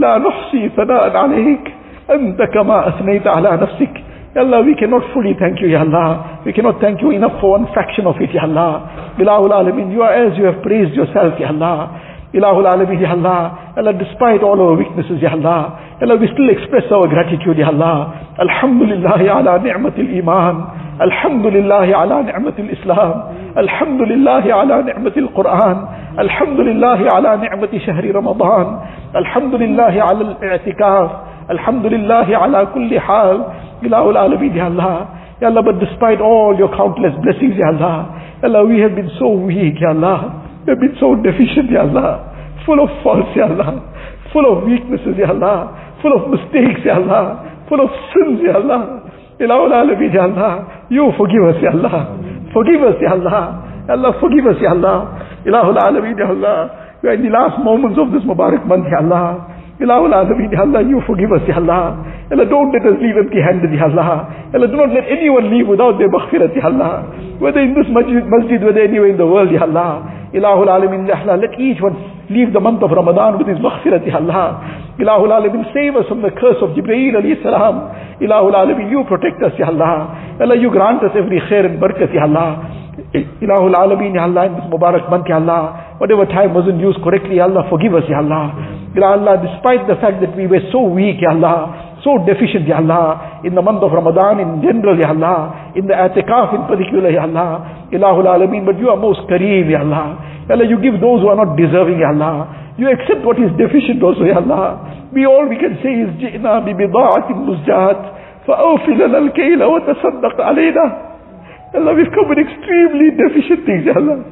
لا 0.00 0.18
نحصي 0.18 0.68
ثناء 0.76 1.16
عليك 1.16 1.64
أنت 2.10 2.42
كما 2.42 2.88
أثنيت 2.88 3.26
على 3.26 3.50
نفسك 3.62 3.94
Ya 4.34 4.42
Allah, 4.42 4.62
we 4.62 4.76
cannot 4.78 5.02
fully 5.12 5.34
thank 5.38 5.58
you, 5.60 5.66
Ya 5.66 5.80
Allah. 5.82 6.40
We 6.46 6.52
cannot 6.52 6.80
thank 6.80 7.02
you 7.02 7.10
enough 7.10 7.40
for 7.40 7.58
one 7.58 7.66
fraction 7.74 8.06
of 8.06 8.14
it, 8.22 8.30
Ya 8.32 8.42
Allah. 8.46 9.14
Ilahul 9.18 9.50
Alameen, 9.50 9.90
you 9.92 10.02
are 10.02 10.14
as 10.14 10.38
you 10.38 10.44
have 10.46 10.62
praised 10.62 10.94
yourself, 10.94 11.34
Ya 11.40 11.48
Allah. 11.50 11.90
Ilahul 12.34 12.66
Alameen, 12.66 13.00
Ya 13.00 13.10
Allah. 13.10 13.74
Allah, 13.76 13.92
despite 13.92 14.42
all 14.42 14.60
our 14.60 14.76
weaknesses, 14.76 15.18
Ya 15.20 15.32
Allah. 15.32 15.78
Ya 16.00 16.06
Allah, 16.06 16.16
we 16.16 16.28
still 16.32 16.50
express 16.50 16.84
our 16.92 17.08
gratitude, 17.08 17.58
Ya 17.58 17.68
Allah. 17.68 18.14
Alhamdulillah 18.38 19.18
ala 19.18 19.58
ni'matil 19.58 20.10
iman. 20.22 20.56
الحمد 21.00 21.46
لله 21.46 21.96
على 21.96 22.22
نعمة 22.22 22.52
الإسلام 22.58 23.14
الحمد 23.56 24.00
لله 24.02 24.54
على 24.54 24.82
نعمة 24.82 25.12
القرآن 25.16 25.76
الحمد 26.18 26.60
لله 26.60 27.00
على 27.14 27.36
نعمة 27.36 27.72
شهر 27.86 28.04
رمضان 28.14 28.66
الحمد 29.16 29.54
لله 29.54 29.94
على 30.02 30.20
الاعتكاف 30.20 31.10
الحمد 31.50 31.86
لله 31.86 32.26
على 32.36 32.66
كل 32.74 33.00
حال 33.00 33.44
إله 33.82 34.10
العالمين 34.10 34.56
يا 34.56 34.66
الله 34.66 35.06
Ya 35.40 35.48
Allah, 35.48 35.62
but 35.64 35.80
despite 35.80 36.20
all 36.20 36.52
your 36.52 36.68
countless 36.68 37.16
blessings, 37.24 37.56
Ya 37.56 37.72
Allah, 37.72 38.20
Ya 38.44 38.52
Allah, 38.52 38.68
we 38.68 38.76
have 38.84 38.92
been 38.94 39.08
so 39.18 39.32
weak, 39.32 39.80
Ya 39.80 39.96
Allah. 39.96 40.36
we 40.65 40.73
have 40.73 40.81
been 40.81 40.95
so 40.99 41.13
deficient, 41.21 41.69
Ya 41.69 41.85
Allah. 41.85 42.33
Full 42.65 42.81
of 42.81 42.89
faults, 43.05 43.29
Ya 43.37 43.45
Allah. 43.45 43.85
Full 44.33 44.45
of 44.49 44.65
weaknesses, 44.65 45.13
Ya 45.17 45.29
Allah. 45.29 45.77
Full 46.01 46.13
of 46.17 46.29
mistakes, 46.33 46.81
Ya 46.83 46.97
Allah. 46.97 47.45
Full 47.69 47.81
of 47.81 47.89
sins, 48.13 48.41
Ya 48.41 48.57
Allah. 48.57 49.05
Ilahul 49.39 49.69
Alameen, 49.69 50.13
Ya 50.13 50.25
Allah. 50.25 50.85
You 50.89 51.13
forgive 51.17 51.43
us, 51.53 51.61
Ya 51.61 51.69
Allah. 51.69 52.17
Forgive 52.51 52.81
us, 52.81 52.97
Ya 53.01 53.13
Allah. 53.13 53.61
Allah, 53.89 54.11
forgive 54.19 54.45
us, 54.49 54.57
Ya 54.61 54.71
Allah. 54.73 55.21
Ilahul 55.45 55.77
Alameen, 55.77 56.17
Ya 56.17 56.29
Allah. 56.33 56.97
We 57.03 57.09
are 57.09 57.13
in 57.13 57.21
the 57.21 57.29
last 57.29 57.61
moments 57.61 57.99
of 58.01 58.09
this 58.09 58.25
Mubarak 58.25 58.65
month, 58.65 58.89
Ya 58.89 59.05
Allah. 59.05 59.45
Ilahul 59.77 60.09
Alameen, 60.17 60.49
Ya 60.49 60.65
Allah, 60.65 60.81
you 60.81 60.97
forgive 61.05 61.29
us, 61.29 61.45
Ya 61.45 61.61
Allah. 61.61 62.01
Allah, 62.33 62.45
don't 62.49 62.73
let 62.73 62.81
us 62.89 62.97
leave 62.97 63.13
empty-handed, 63.21 63.69
Ya 63.69 63.85
Allah. 63.85 64.49
Allah, 64.49 64.65
do 64.65 64.73
not 64.81 64.89
let 64.89 65.05
anyone 65.05 65.53
leave 65.53 65.69
without 65.69 66.01
their 66.01 66.09
maghfirat, 66.09 66.57
Ya 66.57 66.65
Allah. 66.65 67.05
Whether 67.37 67.61
in 67.61 67.77
this 67.77 67.85
masjid, 67.93 68.25
masjid, 68.25 68.57
whether 68.65 68.81
anywhere 68.81 69.13
in 69.13 69.17
the 69.21 69.27
world, 69.29 69.53
Ya 69.53 69.61
Allah. 69.61 70.24
Ilahul 70.33 70.67
Alameen, 70.67 71.07
Ya 71.07 71.21
Allah, 71.21 71.37
let 71.37 71.59
each 71.59 71.81
one 71.81 71.95
leave 72.29 72.51
the 72.53 72.59
month 72.59 72.81
of 72.83 72.91
Ramadan 72.91 73.37
with 73.37 73.47
his 73.47 73.57
maghfirat, 73.59 74.03
Allah. 74.13 74.95
Ilahul 74.99 75.31
Alameen, 75.31 75.65
save 75.73 75.95
us 75.95 76.07
from 76.07 76.21
the 76.21 76.31
curse 76.31 76.57
of 76.61 76.71
Jibreel 76.71 77.15
alayhi 77.19 77.41
salam. 77.43 77.91
Ilahul 78.21 78.55
Alameen, 78.55 78.89
you 78.89 79.03
protect 79.07 79.41
us, 79.43 79.53
Ya 79.59 79.67
Allah. 79.67 80.37
Allah, 80.41 80.57
you 80.57 80.71
grant 80.71 81.03
us 81.03 81.11
every 81.15 81.39
khair 81.49 81.65
and 81.65 81.79
barakat, 81.79 82.13
Ya 82.13 82.23
Allah. 82.23 82.81
Ilahul 83.13 83.75
Alameen, 83.75 84.15
Ya 84.15 84.23
Allah, 84.23 84.47
in 84.47 84.53
this 84.55 84.65
Mubarak 84.71 85.09
month, 85.09 85.27
Ya 85.27 85.35
Allah. 85.37 85.95
Whatever 85.99 86.25
time 86.25 86.53
wasn't 86.53 86.79
used 86.79 86.99
correctly, 87.03 87.37
Ya 87.37 87.45
Allah, 87.45 87.67
forgive 87.69 87.93
us, 87.93 88.03
Ya 88.09 88.19
Allah. 88.19 88.55
Ya 88.95 89.11
Allah, 89.13 89.35
despite 89.43 89.87
the 89.87 89.95
fact 89.99 90.19
that 90.23 90.35
we 90.35 90.47
were 90.47 90.63
so 90.71 90.83
weak, 90.87 91.21
Ya 91.21 91.31
Allah, 91.35 91.84
so 92.04 92.16
deficient, 92.24 92.66
Ya 92.66 92.80
Allah, 92.80 93.40
in 93.44 93.54
the 93.54 93.62
month 93.62 93.82
of 93.84 93.92
Ramadan 93.92 94.40
in 94.40 94.62
general, 94.64 94.96
Ya 94.96 95.12
Allah, 95.12 95.72
in 95.76 95.86
the 95.86 95.94
atikaf 95.94 96.54
in 96.56 96.64
particular, 96.64 97.10
Ya 97.10 97.28
Allah, 97.28 97.88
Ilahul 97.92 98.24
Alameen, 98.24 98.64
but 98.64 98.78
you 98.78 98.88
are 98.88 98.96
most 98.96 99.20
kareem, 99.28 99.68
Ya 99.68 99.80
Allah. 99.84 100.16
Ya 100.48 100.56
Allah, 100.56 100.64
you 100.64 100.80
give 100.80 100.96
those 101.00 101.20
who 101.20 101.28
are 101.28 101.36
not 101.36 101.56
deserving, 101.56 102.00
Ya 102.00 102.08
Allah. 102.16 102.72
You 102.80 102.88
accept 102.88 103.20
what 103.24 103.36
is 103.36 103.52
deficient 103.60 104.00
also, 104.00 104.24
Ya 104.24 104.40
Allah. 104.40 105.08
We 105.12 105.26
all 105.26 105.44
we 105.44 105.60
can 105.60 105.76
say 105.84 105.92
is, 105.92 106.08
جئنا 106.16 106.64
ببضاعة 106.64 107.28
مزجات 107.28 108.00
فأوفي 108.46 108.92
لنا 108.94 109.18
الكيل 109.18 109.64
وتصدق 109.64 110.40
علينا. 110.40 110.86
Ya 111.74 111.80
Allah, 111.80 111.94
we've 111.94 112.10
come 112.16 112.28
with 112.28 112.38
extremely 112.38 113.10
deficient 113.12 113.66
things, 113.66 113.84
Ya 113.84 113.94
Allah. 113.94 114.24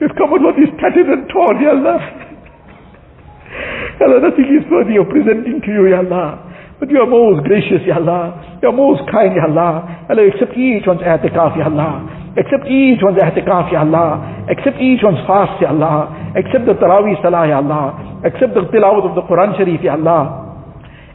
We've 0.00 0.16
come 0.16 0.32
with 0.32 0.42
what 0.42 0.56
is 0.58 0.72
tattered 0.80 1.06
and 1.12 1.28
torn, 1.28 1.60
Ya 1.60 1.76
Allah. 1.76 2.00
Ya 4.00 4.06
Allah, 4.08 4.20
nothing 4.24 4.48
is 4.48 4.64
worthy 4.72 4.96
of 4.96 5.06
presenting 5.12 5.60
to 5.60 5.70
you, 5.70 5.92
Ya 5.92 6.00
Allah. 6.00 6.45
But 6.79 6.91
you 6.93 7.01
are 7.01 7.09
most 7.09 7.41
gracious, 7.45 7.81
Ya 7.89 7.97
Allah. 7.97 8.59
You 8.61 8.69
are 8.69 8.77
most 8.77 9.01
kind, 9.09 9.33
Ya 9.33 9.49
Allah. 9.49 10.05
Allah, 10.09 10.29
accept 10.29 10.53
each 10.53 10.85
one's 10.85 11.01
i'tikaf, 11.01 11.57
Ya 11.57 11.65
Allah. 11.65 12.05
Accept 12.37 12.69
each 12.69 13.01
one's 13.01 13.17
i'tikaf, 13.17 13.73
Ya 13.73 13.81
Allah. 13.81 14.45
Accept 14.45 14.77
each 14.77 15.01
one's 15.01 15.17
fast, 15.25 15.57
Ya 15.57 15.73
Allah. 15.73 16.13
Accept 16.37 16.69
the 16.69 16.77
Taraweeh 16.77 17.17
Salah, 17.25 17.49
Ya 17.49 17.57
Allah. 17.57 18.21
Accept 18.21 18.53
the 18.53 18.69
tilawat 18.69 19.09
of 19.09 19.17
the 19.17 19.25
Quran 19.25 19.57
Sharif, 19.57 19.81
Ya 19.81 19.97
Allah. 19.97 20.45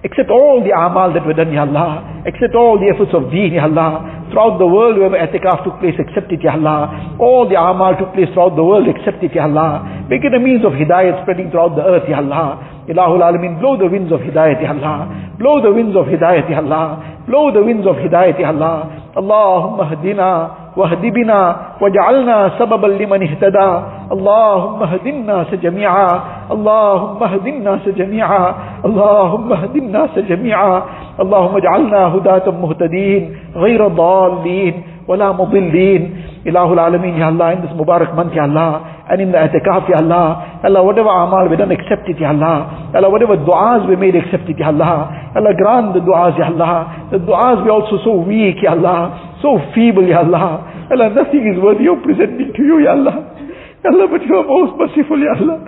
Accept 0.02 0.34
all 0.34 0.66
the 0.66 0.74
amal 0.74 1.14
that 1.14 1.22
were 1.22 1.32
done, 1.38 1.54
Ya 1.54 1.62
Allah. 1.62 2.26
Accept 2.26 2.58
all 2.58 2.82
the 2.82 2.90
efforts 2.90 3.14
of 3.14 3.30
deen, 3.30 3.54
Ya 3.54 3.70
Allah. 3.70 4.26
Throughout 4.34 4.58
the 4.58 4.66
world 4.66 4.98
wherever 4.98 5.14
etikaf 5.14 5.62
took 5.62 5.78
place, 5.78 5.94
accept 5.94 6.26
it, 6.34 6.42
Ya 6.42 6.58
Allah. 6.58 7.14
All 7.22 7.46
the 7.46 7.54
amal 7.54 7.94
took 7.94 8.10
place 8.18 8.26
throughout 8.34 8.58
the 8.58 8.66
world, 8.66 8.90
accept 8.90 9.22
it, 9.22 9.30
Ya 9.30 9.46
Allah. 9.46 10.10
Make 10.10 10.26
it 10.26 10.34
a 10.34 10.42
means 10.42 10.66
of 10.66 10.74
hidayat 10.74 11.22
spreading 11.22 11.54
throughout 11.54 11.78
the 11.78 11.86
earth, 11.86 12.10
Ya 12.10 12.18
Allah. 12.18 12.81
Ilahul 12.88 13.22
Alameen, 13.22 13.60
blow 13.60 13.76
the 13.76 13.86
winds 13.86 14.10
of 14.12 14.20
hidayat, 14.20 14.62
Ya 14.62 14.70
Allah. 14.70 15.34
Blow 15.38 15.62
the 15.62 15.72
winds 15.72 15.96
of 15.96 16.06
hidayat, 16.06 16.50
Ya 16.50 16.58
Allah. 16.58 17.22
Blow 17.26 17.52
the 17.52 17.62
winds 17.62 17.86
of 17.86 17.96
hidayat, 17.96 18.38
Ya 18.38 18.48
Allah. 18.48 19.10
Allahumma 19.14 19.88
hadina. 19.90 20.62
واهد 20.76 21.00
بنا 21.06 21.56
واجعلنا 21.80 22.50
سببا 22.58 22.86
لمن 22.86 23.22
اهتدى 23.22 23.70
اللهم 24.12 24.82
اهد 24.82 25.06
الناس 25.06 25.54
جميعا 25.54 26.20
اللهم 26.50 27.22
اهد 27.22 27.46
الناس 27.46 27.88
جميعا 27.88 28.54
اللهم 28.84 29.52
اهد 29.52 29.76
الناس 29.76 30.18
جميعا 30.18 30.82
اللهم 31.20 31.56
اجعلنا 31.56 32.00
هداة 32.14 32.50
مهتدين 32.62 33.36
غير 33.56 33.88
ضالين 33.88 34.74
ولا 35.08 35.32
مضلين 35.32 36.16
إله 36.46 36.72
العالمين 36.72 37.14
يا 37.20 37.28
الله 37.28 37.52
in 37.52 37.60
this 37.62 37.74
Mubarak 37.76 38.16
month 38.16 38.32
ya 38.32 38.44
Allah 38.48 39.01
and 39.10 39.20
in 39.20 39.32
the 39.32 39.38
itikaf 39.38 39.88
ya 39.90 39.98
Allah 39.98 40.60
Allah 40.62 40.82
whatever 40.82 41.10
amal 41.10 41.48
we 41.50 41.56
done 41.56 41.72
accept 41.72 42.08
it 42.08 42.18
ya 42.20 42.30
Allah. 42.30 42.90
Allah 42.94 43.10
whatever 43.10 43.36
du'as 43.36 43.88
we 43.88 43.96
made 43.96 44.14
accept 44.14 44.48
it 44.48 44.58
ya 44.58 44.68
Allah. 44.68 45.10
Allah 45.34 45.52
grant 45.58 45.94
the 45.94 46.00
du'as 46.00 46.38
ya 46.38 46.46
Allah. 46.52 47.08
The 47.10 47.18
du'as 47.18 47.64
we 47.64 47.70
also 47.70 47.98
so 48.04 48.14
weak 48.22 48.62
ya 48.62 48.72
Allah. 48.78 49.38
So 49.42 49.58
feeble 49.74 50.06
ya 50.06 50.22
Allah. 50.22 50.86
Allah 50.90 51.10
nothing 51.10 51.44
is 51.50 51.58
worthy 51.58 51.88
of 51.88 51.98
presenting 52.02 52.52
to 52.54 52.62
you 52.62 52.78
ya 52.84 52.92
Allah. 52.94 53.16
Allah 53.84 54.06
but 54.06 54.22
you 54.22 54.36
are 54.38 54.46
most 54.46 54.78
merciful 54.78 55.18
ya 55.18 55.34
Allah 55.40 55.58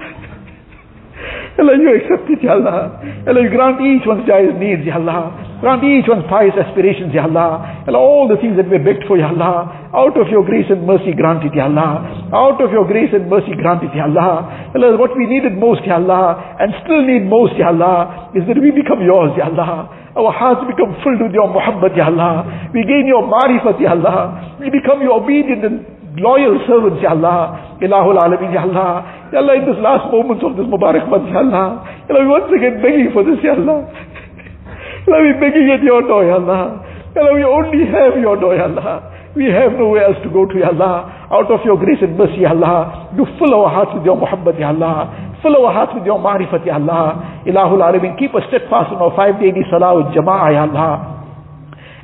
Allah, 1.55 1.79
you 1.79 1.91
accept 1.95 2.27
it, 2.31 2.43
Ya 2.43 2.59
Allah. 2.59 2.99
Allah, 3.27 3.41
you 3.41 3.51
grant 3.51 3.79
each 3.79 4.03
one's 4.07 4.27
jaiz 4.27 4.59
needs, 4.59 4.83
Ya 4.83 4.99
Allah. 4.99 5.59
Grant 5.63 5.85
each 5.87 6.05
one's 6.11 6.27
pious 6.27 6.53
aspirations, 6.59 7.15
Ya 7.15 7.25
Allah. 7.31 7.85
Allah, 7.87 7.99
all 7.99 8.27
the 8.27 8.37
things 8.43 8.59
that 8.59 8.67
we 8.67 8.79
begged 8.83 9.07
for, 9.07 9.17
Ya 9.17 9.31
Allah. 9.31 9.91
Out 9.95 10.19
of 10.19 10.27
your 10.29 10.43
grace 10.43 10.67
and 10.69 10.83
mercy, 10.83 11.15
grant 11.15 11.47
it, 11.47 11.55
Ya 11.55 11.71
Allah. 11.71 12.27
Out 12.35 12.59
of 12.59 12.75
your 12.75 12.85
grace 12.91 13.15
and 13.15 13.31
mercy, 13.31 13.55
grant 13.55 13.87
it, 13.87 13.95
Ya 13.95 14.11
Allah. 14.11 14.75
Allah, 14.75 14.99
what 14.99 15.15
we 15.15 15.31
needed 15.31 15.55
most, 15.55 15.87
Ya 15.87 16.03
Allah, 16.03 16.59
and 16.59 16.75
still 16.83 17.07
need 17.07 17.25
most, 17.31 17.55
Ya 17.55 17.71
Allah, 17.71 18.35
is 18.35 18.43
that 18.51 18.59
we 18.59 18.75
become 18.75 19.01
yours, 19.01 19.31
Ya 19.39 19.47
Allah. 19.47 20.03
Our 20.15 20.31
hearts 20.31 20.63
become 20.67 20.95
filled 21.03 21.23
with 21.23 21.35
your 21.35 21.47
muhabbat, 21.51 21.95
Ya 21.95 22.11
Allah. 22.11 22.71
We 22.75 22.83
gain 22.83 23.07
your 23.07 23.23
marifat, 23.31 23.79
Ya 23.79 23.95
Allah. 23.95 24.59
We 24.59 24.71
become 24.75 25.03
your 25.07 25.23
obedient 25.23 25.63
and 25.63 25.94
loyal 26.17 26.59
servants, 26.67 27.03
Ya 27.03 27.11
Allah. 27.11 27.77
Ilahul 27.83 28.19
Alameen, 28.19 28.53
Ya 28.55 28.63
Allah. 28.63 29.29
Ya 29.33 29.39
Allah, 29.43 29.55
in 29.59 29.65
this 29.67 29.79
last 29.83 30.11
moments 30.11 30.43
of 30.47 30.57
this 30.57 30.67
Mubarak 30.67 31.09
month, 31.11 31.27
Ya 31.31 31.43
Allah. 31.43 31.83
Ya 32.07 32.15
Allah, 32.15 32.23
we 32.23 32.31
once 32.31 32.51
again 32.55 32.79
begging 32.83 33.11
for 33.11 33.27
this, 33.27 33.39
Ya 33.43 33.55
Allah. 33.59 33.83
Ya 35.07 35.11
Allah, 35.11 35.21
we're 35.27 35.41
begging 35.43 35.67
at 35.75 35.83
your 35.83 36.03
door, 36.07 36.23
Ya 36.25 36.39
Allah. 36.39 36.83
Ya 37.15 37.23
Allah, 37.23 37.35
we 37.35 37.43
only 37.43 37.83
have 37.91 38.15
your 38.19 38.39
door, 38.39 38.55
Ya 38.55 38.71
Allah. 38.71 39.11
We 39.35 39.51
have 39.51 39.75
nowhere 39.75 40.07
else 40.07 40.23
to 40.23 40.31
go 40.31 40.47
to, 40.47 40.55
Ya 40.55 40.71
Allah. 40.71 41.27
Out 41.31 41.51
of 41.51 41.67
your 41.67 41.75
grace 41.79 41.99
and 42.03 42.15
mercy, 42.15 42.47
Ya 42.47 42.55
Allah. 42.55 43.11
You 43.19 43.27
fill 43.39 43.51
our 43.55 43.71
hearts 43.71 43.91
with 43.99 44.07
your 44.07 44.15
muhabbat, 44.15 44.55
Ya 44.59 44.71
Allah. 44.71 45.11
Fill 45.43 45.59
our 45.59 45.75
hearts 45.75 45.93
with 45.99 46.07
your 46.07 46.23
Ma'rifat, 46.23 46.63
Ya 46.63 46.79
Allah. 46.79 47.43
Ilahul 47.43 47.83
Alameen, 47.83 48.15
keep 48.19 48.31
us 48.35 48.47
steadfast 48.49 48.95
in 48.95 48.99
our 49.03 49.11
five 49.19 49.39
daily 49.43 49.67
salah 49.67 49.99
with 49.99 50.15
Jama'ah, 50.15 50.51
Ya 50.55 50.63
Allah. 50.71 51.14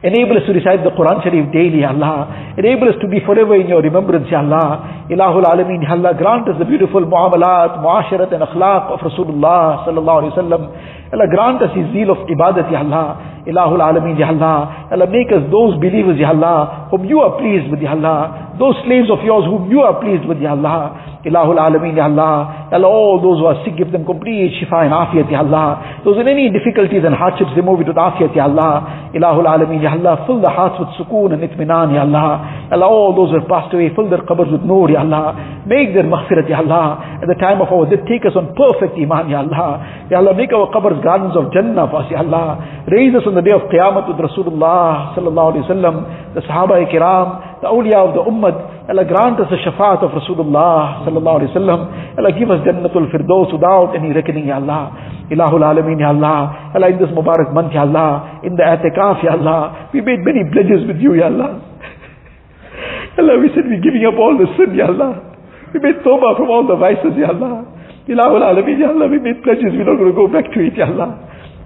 Enable 0.03 0.41
us 0.41 0.49
to 0.49 0.57
recite 0.57 0.81
the 0.81 0.89
Quran 0.97 1.21
Sharif 1.23 1.53
daily, 1.53 1.85
Allah. 1.85 2.57
Enable 2.57 2.89
us 2.89 2.97
to 3.05 3.09
be 3.09 3.21
forever 3.21 3.53
in 3.55 3.69
your 3.69 3.83
remembrance, 3.85 4.25
Ya 4.33 4.41
Allah. 4.41 5.05
Ilahul 5.13 5.45
Alameen, 5.45 5.85
Ya 5.85 5.93
Allah. 5.93 6.17
Grant 6.17 6.49
us 6.49 6.57
the 6.59 6.65
beautiful 6.65 7.05
muamalat, 7.05 7.85
muasharat 7.85 8.33
and 8.33 8.41
akhlaq 8.41 8.89
of 8.97 9.01
Rasulullah 9.05 9.85
sallallahu 9.85 10.25
alayhi 10.25 10.33
wa 10.33 10.41
sallam. 10.41 10.63
Allah 11.13 11.27
grant 11.27 11.61
us 11.63 11.75
his 11.75 11.91
zeal 11.93 12.11
of 12.15 12.19
ibadat, 12.31 12.71
Ya 12.71 12.87
Allah. 12.87 13.43
Ilahul 13.47 13.83
Alameen, 13.83 14.19
Ya 14.19 14.29
Allah. 14.29 14.87
Allah 14.93 15.11
make 15.11 15.33
us 15.33 15.43
those 15.51 15.75
believers, 15.83 16.15
Ya 16.19 16.31
Allah, 16.31 16.87
whom 16.91 17.05
you 17.05 17.19
are 17.19 17.35
pleased 17.41 17.67
with, 17.71 17.81
Ya 17.83 17.99
Allah. 17.99 18.55
Those 18.61 18.77
slaves 18.85 19.09
of 19.11 19.19
yours 19.25 19.43
whom 19.49 19.71
you 19.73 19.81
are 19.81 19.99
pleased 19.99 20.29
with, 20.29 20.39
Ya 20.39 20.53
Allah. 20.55 21.19
Ilahul 21.27 21.59
Alameen, 21.59 21.97
Ya 21.97 22.05
Allah. 22.07 22.69
Allah, 22.71 22.87
all 22.87 23.19
those 23.19 23.41
who 23.43 23.47
are 23.51 23.59
sick, 23.65 23.75
give 23.77 23.91
them 23.91 24.07
complete 24.07 24.55
shifa 24.63 24.87
and 24.87 24.95
afiyat, 24.95 25.27
Ya 25.33 25.43
Allah. 25.43 26.01
Those 26.05 26.23
in 26.23 26.29
any 26.29 26.47
difficulties 26.47 27.03
and 27.03 27.11
hardships, 27.17 27.51
remove 27.57 27.81
it 27.83 27.89
with 27.91 27.97
afiyat, 27.99 28.31
Ya 28.37 28.47
Allah. 28.47 29.11
Ilahul 29.11 29.51
Alameen, 29.51 29.83
Ya 29.83 29.91
Allah. 29.97 30.23
Fill 30.31 30.39
the 30.41 30.53
hearts 30.53 30.79
with 30.79 30.95
sukoon 30.95 31.35
and 31.35 31.43
itminan, 31.43 31.91
Ya 31.91 32.07
Allah. 32.07 32.71
Allah, 32.71 32.87
all 32.87 33.17
those 33.17 33.35
who 33.35 33.41
have 33.41 33.49
passed 33.51 33.75
away, 33.75 33.91
fill 33.97 34.07
their 34.07 34.23
qabrs 34.23 34.53
with 34.53 34.63
nur, 34.63 34.87
Ya 34.93 35.01
Allah. 35.03 35.65
Make 35.67 35.91
their 35.91 36.07
maghfirat, 36.07 36.47
Ya 36.47 36.63
Allah. 36.63 37.19
At 37.19 37.27
the 37.27 37.41
time 37.41 37.59
of 37.65 37.73
our 37.73 37.89
death, 37.91 38.07
take 38.07 38.23
us 38.29 38.37
on 38.37 38.55
perfect 38.55 38.95
iman, 39.01 39.27
Ya 39.27 39.43
Allah. 39.43 40.07
Ya 40.13 40.23
Allah, 40.23 40.37
make 40.37 40.53
our 40.53 40.71
qabrs 40.71 41.00
gardens 41.03 41.37
of 41.37 41.53
Jannah 41.53 41.89
for 41.91 42.05
Ya 42.09 42.21
Allah. 42.23 42.85
Raise 42.89 43.15
us 43.17 43.25
on 43.27 43.35
the 43.35 43.43
day 43.43 43.53
of 43.53 43.69
Qiyamah 43.69 44.07
with 44.09 44.21
Rasulullah 44.21 45.17
sallallahu 45.17 45.57
alayhi 45.57 45.65
wa 45.67 45.73
sallam, 45.75 45.97
the 46.35 46.41
Sahaba 46.47 46.79
kiram, 46.87 47.61
the 47.61 47.69
awliya 47.69 48.09
of 48.09 48.15
the 48.17 48.23
Ummah. 48.25 48.89
Allah 48.91 49.05
grant 49.05 49.39
us 49.39 49.49
the 49.51 49.61
shafaat 49.63 50.03
of 50.03 50.11
Rasulullah 50.13 51.07
sallallahu 51.07 51.45
alayhi 51.45 51.53
wa 51.53 51.59
sallam. 51.61 51.81
Allah 52.19 52.33
give 52.37 52.51
us 52.51 52.61
Jannatul 52.67 53.09
Firdaus 53.09 53.53
without 53.53 53.95
any 53.97 54.13
reckoning, 54.13 54.47
Ya 54.47 54.57
Allah. 54.57 54.93
Ilahul 55.31 55.63
Alameen, 55.63 56.01
Ya 56.01 56.11
Allah. 56.11 56.75
Allah, 56.75 56.89
in 56.91 56.99
this 56.99 57.11
Mubarak 57.15 57.55
month, 57.55 57.73
Ya 57.73 57.83
Allah. 57.83 58.41
In 58.43 58.57
the 58.57 58.63
Atikaf, 58.67 59.23
Ya 59.23 59.39
Allah. 59.39 59.91
We 59.95 60.01
made 60.01 60.21
many 60.27 60.45
pledges 60.51 60.87
with 60.87 60.99
you, 60.99 61.15
Ya 61.15 61.31
Allah. 61.31 61.61
Allah, 63.19 63.39
we 63.39 63.49
said 63.55 63.65
we're 63.65 63.81
giving 63.81 64.05
up 64.05 64.19
all 64.19 64.35
the 64.37 64.51
sin, 64.59 64.75
Ya 64.75 64.91
Allah. 64.91 65.31
We 65.73 65.79
made 65.79 66.03
tawbah 66.03 66.37
from 66.37 66.51
all 66.51 66.67
the 66.67 66.77
vices, 66.77 67.15
Ya 67.15 67.31
Allah. 67.31 67.80
Ilahul 68.11 68.43
Alameen, 68.43 68.81
Ya 68.81 68.91
Allah. 68.91 69.07
We 69.09 69.19
made 69.23 69.39
pledges, 69.43 69.71
we're 69.71 69.87
not 69.87 69.95
going 69.97 70.11
to 70.11 70.19
go 70.19 70.27
back 70.27 70.51
to 70.51 70.59
it, 70.59 70.75
Ya 70.75 70.91
Allah. 70.91 71.15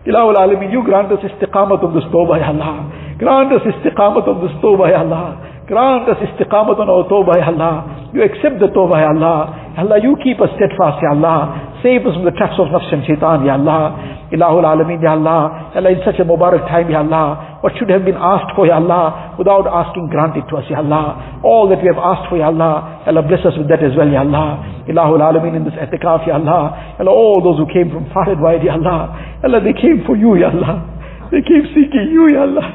Ilahul 0.05 0.37
Alameen, 0.37 0.69
you 0.73 0.85
grant 0.85 1.09
us 1.11 1.25
istiqamat 1.25 1.81
of 1.81 1.95
this 1.97 2.05
tawbah, 2.13 2.37
Ya 2.37 2.53
Allah. 2.53 2.93
Grant 3.17 3.49
us 3.57 3.65
istiqamat 3.65 4.29
of 4.29 4.45
this 4.45 4.53
tawbah, 4.61 4.93
Ya 4.93 5.01
Allah. 5.01 5.41
Grant 5.65 6.05
us 6.05 6.21
istiqamat 6.21 6.77
on 6.77 6.89
our 6.93 7.09
tawbah, 7.09 7.41
Ya 7.41 7.49
Allah. 7.49 8.11
You 8.13 8.21
accept 8.21 8.61
the 8.61 8.69
tawbah, 8.77 9.01
Ya 9.01 9.17
Allah. 9.17 9.73
Ya 9.73 9.81
Allah, 9.89 9.99
you 10.05 10.13
keep 10.21 10.37
us 10.45 10.53
steadfast, 10.61 11.01
Ya 11.01 11.17
Allah. 11.17 11.73
Save 11.81 12.05
us 12.05 12.13
from 12.13 12.29
the 12.29 12.37
traps 12.37 12.61
of 12.61 12.69
nafs 12.69 12.93
and 12.93 13.01
shaitan, 13.09 13.49
Ya 13.49 13.57
Allah. 13.57 14.29
Ilahul 14.29 14.69
Alameen, 14.69 15.01
Ya 15.01 15.17
Allah. 15.17 15.73
Ya 15.73 15.81
Allah, 15.81 15.97
in 15.97 16.05
such 16.05 16.21
a 16.21 16.29
Mubarak 16.29 16.69
time, 16.69 16.93
Ya 16.93 17.01
Allah. 17.01 17.57
What 17.65 17.73
should 17.81 17.89
have 17.89 18.05
been 18.05 18.21
asked 18.21 18.53
for, 18.53 18.69
Ya 18.69 18.77
Allah, 18.77 19.33
without 19.41 19.65
asking, 19.65 20.13
grant 20.13 20.37
it 20.37 20.45
to 20.53 20.61
us, 20.61 20.69
Ya 20.69 20.85
Allah. 20.85 21.41
All 21.41 21.73
that 21.73 21.81
we 21.81 21.89
have 21.89 21.97
asked 21.97 22.29
for, 22.29 22.37
Ya 22.37 22.53
Allah. 22.53 23.01
Allah, 23.09 23.25
bless 23.25 23.41
us 23.49 23.57
with 23.57 23.73
that 23.73 23.81
as 23.81 23.97
well, 23.97 24.13
Ya 24.13 24.21
Allah. 24.21 24.74
Ilahul 24.89 25.21
Alameen, 25.21 25.57
in 25.57 25.65
this 25.65 25.75
etikaf, 25.75 26.27
Ya 26.27 26.35
Allah. 26.35 26.95
Ya 26.99 27.05
Allah, 27.05 27.11
all 27.13 27.41
those 27.43 27.59
who 27.59 27.67
came 27.73 27.91
from 27.91 28.07
far 28.13 28.29
and 28.31 28.41
wide, 28.41 28.63
Ya 28.63 28.75
Allah. 28.75 29.17
Ya 29.43 29.49
Allah, 29.49 29.61
they 29.65 29.73
came 29.73 30.03
for 30.07 30.17
you, 30.17 30.37
Ya 30.37 30.51
Allah. 30.51 30.85
They 31.31 31.43
came 31.43 31.65
seeking 31.75 32.11
you, 32.13 32.29
Ya 32.33 32.43
Allah. 32.43 32.69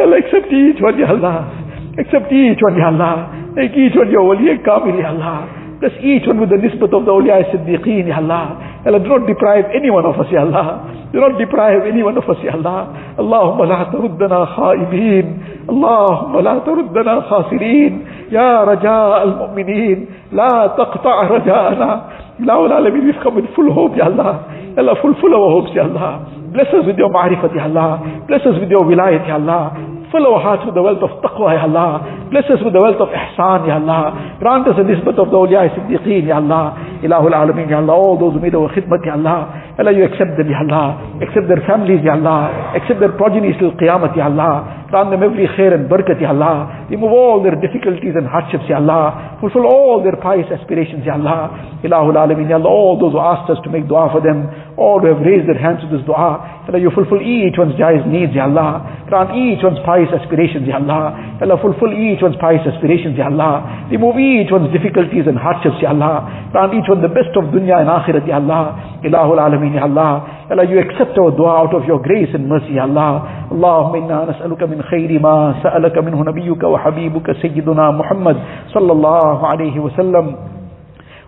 Allah, 0.00 0.16
accept 0.18 0.50
each 0.52 0.80
one, 0.80 0.98
Ya 0.98 1.08
Allah. 1.12 1.48
Accept 1.98 2.32
each 2.32 2.58
one, 2.60 2.76
Ya 2.76 2.88
Allah. 2.88 3.30
Make 3.54 3.72
each 3.76 3.94
one 3.94 4.10
your 4.10 4.24
wali 4.26 4.50
Ya 4.50 4.58
Allah. 5.14 5.46
Bless 5.84 6.00
each 6.00 6.24
one 6.24 6.40
with 6.40 6.48
the 6.48 6.56
nisbat 6.56 6.96
of 6.96 7.04
the 7.04 7.12
awliya 7.12 7.44
siddiqeen, 7.52 8.08
Ya 8.08 8.16
Allah. 8.16 8.56
Allah, 8.88 9.00
do 9.04 9.08
not 9.12 9.28
deprive 9.28 9.68
any 9.68 9.90
one 9.92 10.06
of 10.08 10.16
us, 10.16 10.24
Ya 10.32 10.40
Allah. 10.40 10.80
Do 11.12 11.20
not 11.20 11.36
deprive 11.36 11.84
any 11.84 12.02
one 12.02 12.16
of 12.16 12.24
us, 12.24 12.40
Ya 12.40 12.56
Allah. 12.56 12.88
Allahumma 13.20 13.68
la 13.68 13.92
taruddana 13.92 14.48
khaibin. 14.56 15.68
Allahumma 15.68 16.40
la 16.40 16.64
taruddana 16.64 17.28
khasirin. 17.28 18.32
Ya 18.32 18.64
raja 18.64 19.28
al-mu'minin. 19.28 20.32
La 20.32 20.72
taqta' 20.72 21.28
raja'ana. 21.28 22.40
Ilahul 22.40 22.72
Alameen, 22.72 23.04
we've 23.04 23.20
come 23.22 23.34
with 23.36 23.44
full 23.54 23.68
hope, 23.68 23.92
Ya 23.94 24.06
Allah. 24.08 24.48
Allah, 24.80 24.94
fulfill 25.02 25.36
our 25.36 25.60
hopes, 25.60 25.76
Ya 25.76 25.84
Allah. 25.84 26.24
Bless 26.48 26.72
us 26.72 26.88
with 26.88 26.96
your 26.96 27.12
ma'rifat, 27.12 27.52
Ya 27.54 27.68
Allah. 27.68 28.24
Bless 28.26 28.40
us 28.40 28.56
with 28.56 28.70
your 28.70 28.88
wilayat, 28.88 29.28
Ya 29.28 29.36
Allah. 29.36 29.76
Fill 30.14 30.30
our 30.30 30.38
hearts 30.38 30.62
with 30.62 30.78
the 30.78 30.82
wealth 30.82 31.02
of 31.02 31.10
taqwa, 31.26 31.58
Ya 31.58 31.66
Allah. 31.66 32.30
Bless 32.30 32.46
us 32.46 32.62
with 32.62 32.70
the 32.70 32.78
wealth 32.78 33.02
of 33.02 33.10
ihsan, 33.10 33.66
Ya 33.66 33.82
Allah. 33.82 34.38
Grant 34.38 34.62
us 34.70 34.78
the 34.78 34.86
nisbat 34.86 35.18
of 35.18 35.26
the 35.26 35.34
awliya 35.34 35.74
siddiqeen, 35.74 36.30
Ya 36.30 36.38
Allah. 36.38 37.02
Ilahul 37.02 37.34
Alameen, 37.34 37.66
Ya 37.66 37.82
Allah. 37.82 37.98
All 37.98 38.14
those 38.14 38.34
who 38.34 38.38
made 38.38 38.54
our 38.54 38.70
khidmat, 38.70 39.02
Ya 39.02 39.18
Allah. 39.18 39.73
Allah, 39.74 39.90
you 39.90 40.04
accept 40.06 40.38
them, 40.38 40.46
Ya 40.46 40.62
Allah. 40.62 41.18
Accept 41.18 41.50
their 41.50 41.62
families, 41.66 41.98
Ya 42.06 42.14
Allah. 42.14 42.74
Accept 42.78 43.00
their 43.00 43.10
progenies 43.18 43.58
till 43.58 43.72
Qiyamah, 43.74 44.14
Ya 44.14 44.30
Allah. 44.30 44.86
Grant 44.90 45.10
them 45.10 45.26
every 45.26 45.50
khair 45.58 45.74
and 45.74 45.90
barakat, 45.90 46.22
Ya 46.22 46.30
Allah. 46.30 46.86
Remove 46.90 47.10
all 47.10 47.42
their 47.42 47.58
difficulties 47.58 48.14
and 48.14 48.22
hardships, 48.30 48.62
Ya 48.70 48.78
Allah. 48.78 49.34
Fulfill 49.42 49.66
all 49.66 49.98
their 50.06 50.14
pious 50.22 50.46
aspirations, 50.46 51.02
Ya 51.02 51.18
Allah. 51.18 51.80
Ilahul 51.82 52.14
Alameen, 52.14 52.46
Ya 52.46 52.62
Allah. 52.62 52.70
All 52.70 53.00
those 53.02 53.10
who 53.10 53.18
asked 53.18 53.50
us 53.50 53.58
to 53.66 53.70
make 53.70 53.88
dua 53.90 54.14
for 54.14 54.22
them, 54.22 54.46
all 54.78 55.02
who 55.02 55.10
have 55.10 55.18
raised 55.26 55.50
their 55.50 55.58
hands 55.58 55.82
to 55.82 55.90
this 55.90 56.06
dua, 56.06 56.62
Allah, 56.70 56.78
you 56.78 56.94
fulfill 56.94 57.18
each 57.18 57.58
one's 57.58 57.74
jaiz 57.74 58.06
needs, 58.06 58.30
Ya 58.30 58.46
Allah. 58.46 59.02
Grant 59.10 59.34
each 59.34 59.58
one's 59.66 59.82
pious 59.82 60.08
aspirations, 60.14 60.70
Ya 60.70 60.78
Allah. 60.78 61.18
Allah, 61.42 61.58
fulfill 61.58 61.90
each 61.90 62.22
one's 62.22 62.38
pious 62.38 62.62
aspirations, 62.62 63.18
Ya 63.18 63.26
Allah. 63.26 63.90
Remove 63.90 64.22
each 64.22 64.54
one's 64.54 64.70
difficulties 64.70 65.26
and 65.26 65.34
hardships, 65.34 65.82
Ya 65.82 65.90
Allah. 65.90 66.46
Grant 66.54 66.70
each 66.78 66.86
one 66.86 67.02
the 67.02 67.10
best 67.10 67.34
of 67.34 67.50
dunya 67.50 67.82
and 67.82 67.90
akhirat, 67.90 68.22
Ya 68.30 68.38
Allah. 68.38 69.02
Ilahul 69.02 69.42
Alameen, 69.42 69.63
Ya 69.63 69.83
Allah. 69.87 70.11
Ya 70.49 70.57
Allah, 70.57 70.65
you 70.67 70.79
accept 70.79 71.15
our 71.17 71.31
dua 71.31 71.63
out 71.63 71.73
of 71.73 71.85
your 71.87 72.01
grace 72.03 72.29
and 72.33 72.49
mercy, 72.49 72.75
Ya 72.75 72.83
Allah. 72.83 73.47
اللهم 73.49 73.95
إنا 73.95 74.25
نسألك 74.29 74.61
من 74.63 74.81
خير 74.81 75.09
ما 75.19 75.55
سألك 75.63 75.97
منه 75.97 76.19
نبيك 76.21 76.63
وحبيبك 76.63 77.31
سيدنا 77.41 77.91
محمد 77.91 78.37
صلى 78.69 78.91
الله 78.91 79.47
عليه 79.47 79.79
وسلم 79.79 80.25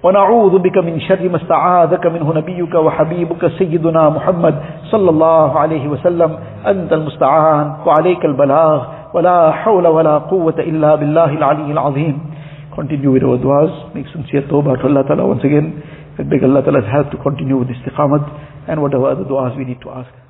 ونعوذ 0.03 0.59
بك 0.59 0.77
من 0.77 0.99
شر 0.99 1.29
ما 1.29 1.37
استعاذك 1.37 2.05
منه 2.05 2.33
نبيك 2.33 2.73
وحبيبك 2.75 3.47
سيدنا 3.57 4.09
محمد 4.09 4.55
صلى 4.93 5.09
الله 5.09 5.59
عليه 5.59 5.87
وسلم 5.87 6.29
أنت 6.67 6.93
المستعان 6.93 7.65
وعليك 7.85 8.25
البلاغ 8.25 8.79
ولا 9.13 9.51
حول 9.51 9.87
ولا 9.87 10.17
قوة 10.17 10.57
إلا 10.59 10.95
بالله 10.95 11.29
العلي 11.37 11.71
العظيم 11.71 12.17
Continue 12.71 13.11
with 13.11 13.23
our 13.23 13.35
du'as, 13.35 13.91
make 13.93 14.07
sincere 14.15 14.47
tawbah 14.47 14.79
to 14.79 14.87
Allah 14.87 15.03
Ta'ala 15.03 15.27
once 15.27 15.43
again. 15.43 15.83
We 16.18 16.24
beg 16.24 16.42
Allah 16.44 16.62
Ta'ala's 16.64 16.88
help 16.90 17.10
to 17.12 17.18
continue 17.22 17.58
with 17.58 17.68
istiqamat 17.68 18.68
and 18.68 18.80
whatever 18.80 19.10
other 19.12 19.24
du'as 19.24 19.56
we 19.56 19.64
need 19.64 19.80
to 19.82 19.90
ask. 19.90 20.25